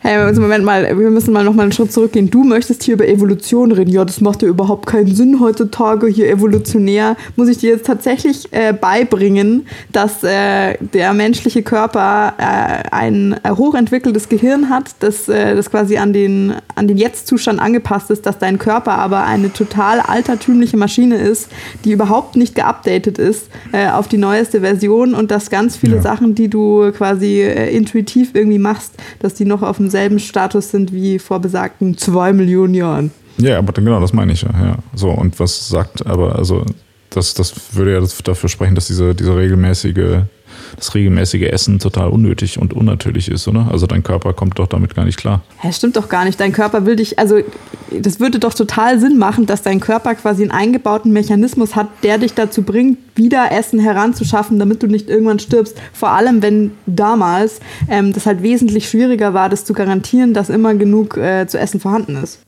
Hey, 0.00 0.14
also 0.16 0.40
Moment 0.40 0.64
mal, 0.64 0.96
wir 0.96 1.10
müssen 1.10 1.32
mal 1.32 1.42
noch 1.42 1.54
mal 1.54 1.64
einen 1.64 1.72
Schritt 1.72 1.92
zurückgehen. 1.92 2.30
Du 2.30 2.44
möchtest 2.44 2.84
hier 2.84 2.94
über 2.94 3.08
Evolution 3.08 3.72
reden. 3.72 3.90
Ja, 3.90 4.04
das 4.04 4.20
macht 4.20 4.42
ja 4.42 4.48
überhaupt 4.48 4.86
keinen 4.86 5.12
Sinn 5.12 5.40
heutzutage, 5.40 6.06
hier 6.06 6.30
evolutionär. 6.30 7.16
Muss 7.34 7.48
ich 7.48 7.58
dir 7.58 7.70
jetzt 7.70 7.84
tatsächlich 7.86 8.46
äh, 8.52 8.72
beibringen, 8.72 9.66
dass 9.90 10.22
äh, 10.22 10.76
der 10.94 11.14
menschliche 11.14 11.64
Körper 11.64 12.34
äh, 12.38 12.88
ein 12.94 13.40
hochentwickeltes 13.44 14.28
Gehirn 14.28 14.70
hat, 14.70 14.92
das, 15.00 15.28
äh, 15.28 15.56
das 15.56 15.68
quasi 15.68 15.96
an 15.96 16.12
den, 16.12 16.54
an 16.76 16.86
den 16.86 16.96
Jetzt-Zustand 16.96 17.60
angepasst 17.60 18.12
ist, 18.12 18.24
dass 18.24 18.38
dein 18.38 18.58
Körper 18.58 18.92
aber 18.92 19.24
eine 19.24 19.52
total 19.52 19.98
altertümliche 19.98 20.76
Maschine 20.76 21.16
ist, 21.16 21.48
die 21.84 21.90
überhaupt 21.90 22.36
nicht 22.36 22.54
geupdatet 22.54 23.18
ist 23.18 23.48
äh, 23.72 23.88
auf 23.88 24.06
die 24.06 24.18
neueste 24.18 24.60
Version 24.60 25.14
und 25.14 25.32
dass 25.32 25.50
ganz 25.50 25.76
viele 25.76 25.96
Ja. 25.96 26.02
Sachen, 26.02 26.36
die 26.36 26.48
du 26.48 26.92
quasi 26.92 27.40
äh, 27.40 27.74
intuitiv 27.76 28.30
irgendwie 28.34 28.60
machst, 28.60 28.92
dass 29.18 29.34
die 29.34 29.44
noch 29.44 29.62
auf 29.62 29.76
demselben 29.88 30.18
Status 30.18 30.70
sind 30.70 30.92
wie 30.92 31.18
vor 31.18 31.40
besagten 31.40 31.96
zwei 31.96 32.32
Millionen 32.34 32.74
Jahren. 32.74 33.10
Ja, 33.38 33.58
aber 33.58 33.72
genau, 33.72 34.00
das 34.00 34.12
meine 34.12 34.32
ich 34.32 34.42
ja. 34.42 34.50
ja. 34.50 34.76
So, 34.94 35.10
und 35.10 35.40
was 35.40 35.68
sagt 35.68 36.06
aber, 36.06 36.36
also, 36.36 36.64
das, 37.10 37.32
das 37.34 37.54
würde 37.74 37.94
ja 37.94 38.06
dafür 38.24 38.48
sprechen, 38.50 38.74
dass 38.74 38.88
diese, 38.88 39.14
diese 39.14 39.34
regelmäßige, 39.34 40.24
das 40.76 40.94
regelmäßige 40.94 41.42
Essen 41.42 41.78
total 41.78 42.08
unnötig 42.08 42.58
und 42.58 42.72
unnatürlich 42.72 43.30
ist, 43.30 43.48
oder? 43.48 43.68
Also 43.70 43.86
dein 43.86 44.02
Körper 44.02 44.32
kommt 44.32 44.58
doch 44.58 44.66
damit 44.66 44.94
gar 44.94 45.04
nicht 45.04 45.18
klar. 45.18 45.42
Ja, 45.62 45.72
stimmt 45.72 45.96
doch 45.96 46.08
gar 46.08 46.24
nicht. 46.24 46.38
Dein 46.40 46.52
Körper 46.52 46.86
will 46.86 46.96
dich, 46.96 47.18
also 47.18 47.40
das 47.90 48.20
würde 48.20 48.38
doch 48.38 48.54
total 48.54 49.00
Sinn 49.00 49.18
machen, 49.18 49.46
dass 49.46 49.62
dein 49.62 49.80
Körper 49.80 50.14
quasi 50.14 50.42
einen 50.42 50.50
eingebauten 50.50 51.12
Mechanismus 51.12 51.76
hat, 51.76 51.88
der 52.02 52.18
dich 52.18 52.34
dazu 52.34 52.62
bringt, 52.62 52.98
wieder 53.14 53.50
Essen 53.52 53.80
heranzuschaffen, 53.80 54.58
damit 54.58 54.82
du 54.82 54.86
nicht 54.86 55.08
irgendwann 55.08 55.38
stirbst. 55.38 55.76
Vor 55.92 56.10
allem, 56.10 56.40
wenn 56.42 56.70
damals 56.86 57.60
ähm, 57.88 58.12
das 58.12 58.26
halt 58.26 58.42
wesentlich 58.42 58.88
schwieriger 58.88 59.34
war, 59.34 59.48
das 59.48 59.64
zu 59.64 59.72
garantieren, 59.72 60.34
dass 60.34 60.48
immer 60.48 60.74
genug 60.74 61.16
äh, 61.16 61.46
zu 61.46 61.58
essen 61.58 61.80
vorhanden 61.80 62.16
ist. 62.22 62.40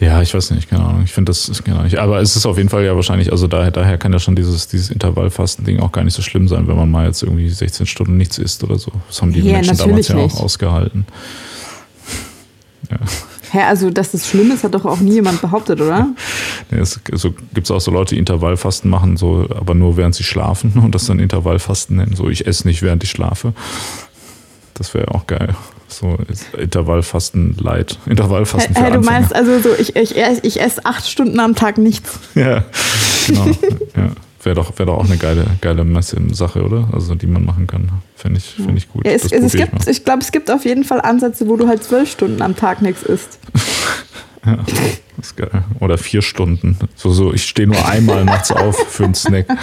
Ja, 0.00 0.22
ich 0.22 0.32
weiß 0.32 0.52
nicht, 0.52 0.70
keine 0.70 0.84
Ahnung. 0.84 1.02
Ich 1.04 1.12
finde 1.12 1.30
das 1.30 1.48
ist 1.48 1.64
genau 1.64 1.82
nicht. 1.82 1.98
Aber 1.98 2.20
es 2.20 2.36
ist 2.36 2.46
auf 2.46 2.56
jeden 2.56 2.68
Fall 2.68 2.84
ja 2.84 2.94
wahrscheinlich, 2.94 3.32
also 3.32 3.46
daher, 3.46 3.70
daher 3.70 3.98
kann 3.98 4.12
ja 4.12 4.18
schon 4.18 4.36
dieses, 4.36 4.68
dieses 4.68 4.90
Intervallfasten-Ding 4.90 5.80
auch 5.80 5.92
gar 5.92 6.04
nicht 6.04 6.14
so 6.14 6.22
schlimm 6.22 6.48
sein, 6.48 6.68
wenn 6.68 6.76
man 6.76 6.90
mal 6.90 7.06
jetzt 7.06 7.22
irgendwie 7.22 7.37
16 7.48 7.86
Stunden 7.86 8.16
nichts 8.16 8.38
isst 8.38 8.64
oder 8.64 8.78
so. 8.78 8.90
Das 9.06 9.20
haben 9.22 9.32
die 9.32 9.40
Ja, 9.40 9.54
Menschen 9.54 9.76
damals 9.76 10.08
ja 10.08 10.16
nicht. 10.16 10.34
auch 10.34 10.40
ausgehalten. 10.42 11.06
Ja. 12.90 12.96
Hä, 13.50 13.62
also 13.62 13.88
dass 13.88 14.10
das 14.10 14.28
schlimm 14.28 14.50
ist, 14.50 14.62
hat 14.62 14.74
doch 14.74 14.84
auch 14.84 15.00
nie 15.00 15.12
jemand 15.14 15.40
behauptet, 15.40 15.80
oder? 15.80 16.08
Ja, 16.70 16.78
es 16.80 17.00
so, 17.14 17.32
gibt 17.54 17.70
auch 17.70 17.80
so 17.80 17.90
Leute, 17.90 18.14
die 18.14 18.18
Intervallfasten 18.18 18.90
machen, 18.90 19.16
so, 19.16 19.46
aber 19.48 19.74
nur 19.74 19.96
während 19.96 20.14
sie 20.14 20.22
schlafen 20.24 20.72
und 20.84 20.94
das 20.94 21.06
dann 21.06 21.18
Intervallfasten 21.18 21.96
nennen. 21.96 22.14
So, 22.14 22.28
ich 22.28 22.46
esse 22.46 22.66
nicht, 22.68 22.82
während 22.82 23.02
ich 23.04 23.10
schlafe. 23.10 23.54
Das 24.74 24.92
wäre 24.92 25.14
auch 25.14 25.26
geil. 25.26 25.54
So 25.88 26.18
Intervallfasten 26.58 27.56
light. 27.58 27.98
Intervallfasten 28.04 28.74
für 28.74 28.82
Hä, 28.82 28.90
du 28.90 28.96
Anfänger. 28.98 29.18
meinst 29.20 29.34
also 29.34 29.58
so, 29.60 29.70
ich, 29.78 29.96
ich, 29.96 30.14
ich 30.42 30.60
esse 30.60 30.84
acht 30.84 31.08
Stunden 31.08 31.40
am 31.40 31.54
Tag 31.54 31.78
nichts. 31.78 32.18
Ja, 32.34 32.64
genau. 33.26 33.46
ja. 33.96 34.10
Wäre 34.42 34.54
doch, 34.54 34.78
wär 34.78 34.86
doch 34.86 34.98
auch 34.98 35.04
eine 35.04 35.16
geile, 35.16 35.46
geile 35.60 35.84
Messe 35.84 36.16
Sache, 36.32 36.62
oder? 36.62 36.88
Also 36.92 37.14
die 37.14 37.26
man 37.26 37.44
machen 37.44 37.66
kann. 37.66 37.90
Finde 38.14 38.38
ich, 38.38 38.54
find 38.54 38.78
ich 38.78 38.88
gut. 38.88 39.04
Ja, 39.04 39.12
es, 39.12 39.24
es, 39.24 39.32
es 39.32 39.40
probier 39.40 39.64
ich 39.64 39.70
gibt, 39.70 39.88
ich 39.88 40.04
glaube, 40.04 40.22
es 40.22 40.32
gibt 40.32 40.50
auf 40.50 40.64
jeden 40.64 40.84
Fall 40.84 41.00
Ansätze, 41.00 41.48
wo 41.48 41.56
du 41.56 41.66
halt 41.66 41.82
zwölf 41.82 42.10
Stunden 42.10 42.40
am 42.42 42.54
Tag 42.54 42.82
nichts 42.82 43.02
isst. 43.02 43.38
Ja, 44.46 44.64
ist 45.20 45.36
geil. 45.36 45.64
Oder 45.80 45.98
vier 45.98 46.22
Stunden. 46.22 46.78
So, 46.94 47.10
so, 47.10 47.34
ich 47.34 47.44
stehe 47.44 47.66
nur 47.66 47.84
einmal 47.86 48.24
nachts 48.24 48.52
auf 48.52 48.76
für 48.76 49.04
einen 49.04 49.14
Snack. 49.14 49.46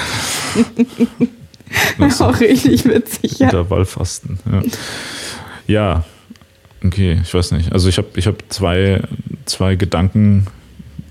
Das 1.97 2.13
ist 2.13 2.21
auch 2.21 2.39
richtig 2.39 2.85
witzig, 2.85 3.39
ja. 3.39 3.47
Intervallfasten. 3.47 4.39
Ja. 4.45 4.61
ja, 5.67 6.05
okay, 6.83 7.19
ich 7.21 7.33
weiß 7.33 7.51
nicht. 7.51 7.71
Also 7.71 7.89
ich 7.89 7.97
habe 7.97 8.07
ich 8.15 8.27
hab 8.27 8.35
zwei, 8.49 9.01
zwei 9.45 9.75
Gedanken 9.75 10.47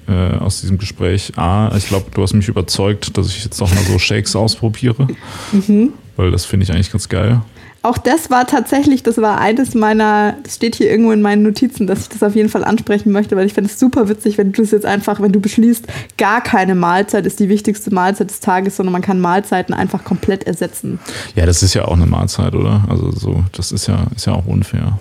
äh, 0.08 0.36
aus 0.38 0.60
diesem 0.60 0.78
Gespräch. 0.78 1.32
A, 1.36 1.74
ich 1.76 1.88
glaube, 1.88 2.06
du 2.12 2.22
hast 2.22 2.34
mich 2.34 2.48
überzeugt, 2.48 3.16
dass 3.16 3.28
ich 3.28 3.44
jetzt 3.44 3.60
noch 3.60 3.72
mal 3.74 3.82
so 3.84 3.98
Shakes 3.98 4.36
ausprobiere. 4.36 5.08
Mhm. 5.52 5.92
Weil 6.16 6.30
das 6.30 6.44
finde 6.44 6.64
ich 6.64 6.72
eigentlich 6.72 6.92
ganz 6.92 7.08
geil. 7.08 7.40
Auch 7.84 7.98
das 7.98 8.30
war 8.30 8.46
tatsächlich, 8.46 9.02
das 9.02 9.18
war 9.18 9.38
eines 9.42 9.74
meiner, 9.74 10.36
das 10.42 10.54
steht 10.54 10.74
hier 10.74 10.90
irgendwo 10.90 11.12
in 11.12 11.20
meinen 11.20 11.42
Notizen, 11.42 11.86
dass 11.86 12.00
ich 12.00 12.08
das 12.08 12.22
auf 12.22 12.34
jeden 12.34 12.48
Fall 12.48 12.64
ansprechen 12.64 13.12
möchte, 13.12 13.36
weil 13.36 13.44
ich 13.44 13.52
finde 13.52 13.68
es 13.68 13.78
super 13.78 14.08
witzig, 14.08 14.38
wenn 14.38 14.52
du 14.52 14.62
es 14.62 14.70
jetzt 14.70 14.86
einfach, 14.86 15.20
wenn 15.20 15.32
du 15.32 15.40
beschließt, 15.40 15.86
gar 16.16 16.40
keine 16.40 16.74
Mahlzeit 16.74 17.26
ist 17.26 17.40
die 17.40 17.50
wichtigste 17.50 17.92
Mahlzeit 17.92 18.30
des 18.30 18.40
Tages, 18.40 18.76
sondern 18.76 18.94
man 18.94 19.02
kann 19.02 19.20
Mahlzeiten 19.20 19.74
einfach 19.74 20.02
komplett 20.02 20.44
ersetzen. 20.44 20.98
Ja, 21.34 21.44
das 21.44 21.62
ist 21.62 21.74
ja 21.74 21.84
auch 21.84 21.92
eine 21.92 22.06
Mahlzeit, 22.06 22.54
oder? 22.54 22.84
Also 22.88 23.12
so, 23.12 23.44
das 23.52 23.70
ist 23.70 23.86
ja, 23.86 24.06
ist 24.16 24.24
ja 24.24 24.32
auch 24.32 24.46
unfair. 24.46 24.98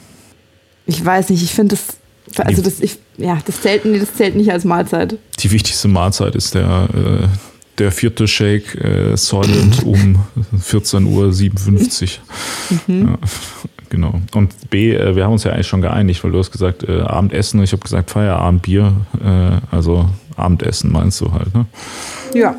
Ich 0.86 1.06
weiß 1.06 1.30
nicht, 1.30 1.42
ich 1.42 1.54
finde 1.54 1.78
das, 1.78 1.96
also 2.38 2.62
das, 2.62 2.80
ich, 2.80 2.98
ja, 3.18 3.38
das 3.46 3.62
zählt, 3.62 3.86
nee, 3.86 4.00
das 4.00 4.14
zählt 4.14 4.36
nicht 4.36 4.52
als 4.52 4.66
Mahlzeit. 4.66 5.18
Die 5.40 5.52
wichtigste 5.52 5.88
Mahlzeit 5.88 6.36
ist 6.36 6.56
der, 6.56 6.88
äh, 6.94 7.28
der 7.78 7.92
vierte 7.92 8.28
Shake 8.28 8.76
äh, 8.76 9.16
Solid 9.16 9.84
um 9.86 10.24
14.57 10.58 12.20
Uhr. 12.88 12.88
Ja, 12.88 13.18
genau. 13.90 14.22
Und 14.34 14.70
B, 14.70 14.94
äh, 14.94 15.16
wir 15.16 15.26
haben 15.26 15.34
uns 15.34 15.44
ja 15.44 15.52
eigentlich 15.52 15.68
schon 15.68 15.82
geeinigt, 15.82 16.24
weil 16.24 16.32
du 16.32 16.40
hast 16.40 16.52
gesagt 16.52 16.84
äh, 16.84 17.02
Abendessen 17.02 17.60
und 17.60 17.66
ich 17.66 17.72
habe 17.72 17.84
gesagt 17.84 18.10
Feierabendbier. 18.12 18.94
Äh, 19.24 19.76
also 19.76 20.10
Abendessen 20.36 20.92
meinst 20.92 21.22
du 21.22 21.32
halt, 21.32 21.54
ne? 21.54 21.66
Ja, 22.34 22.56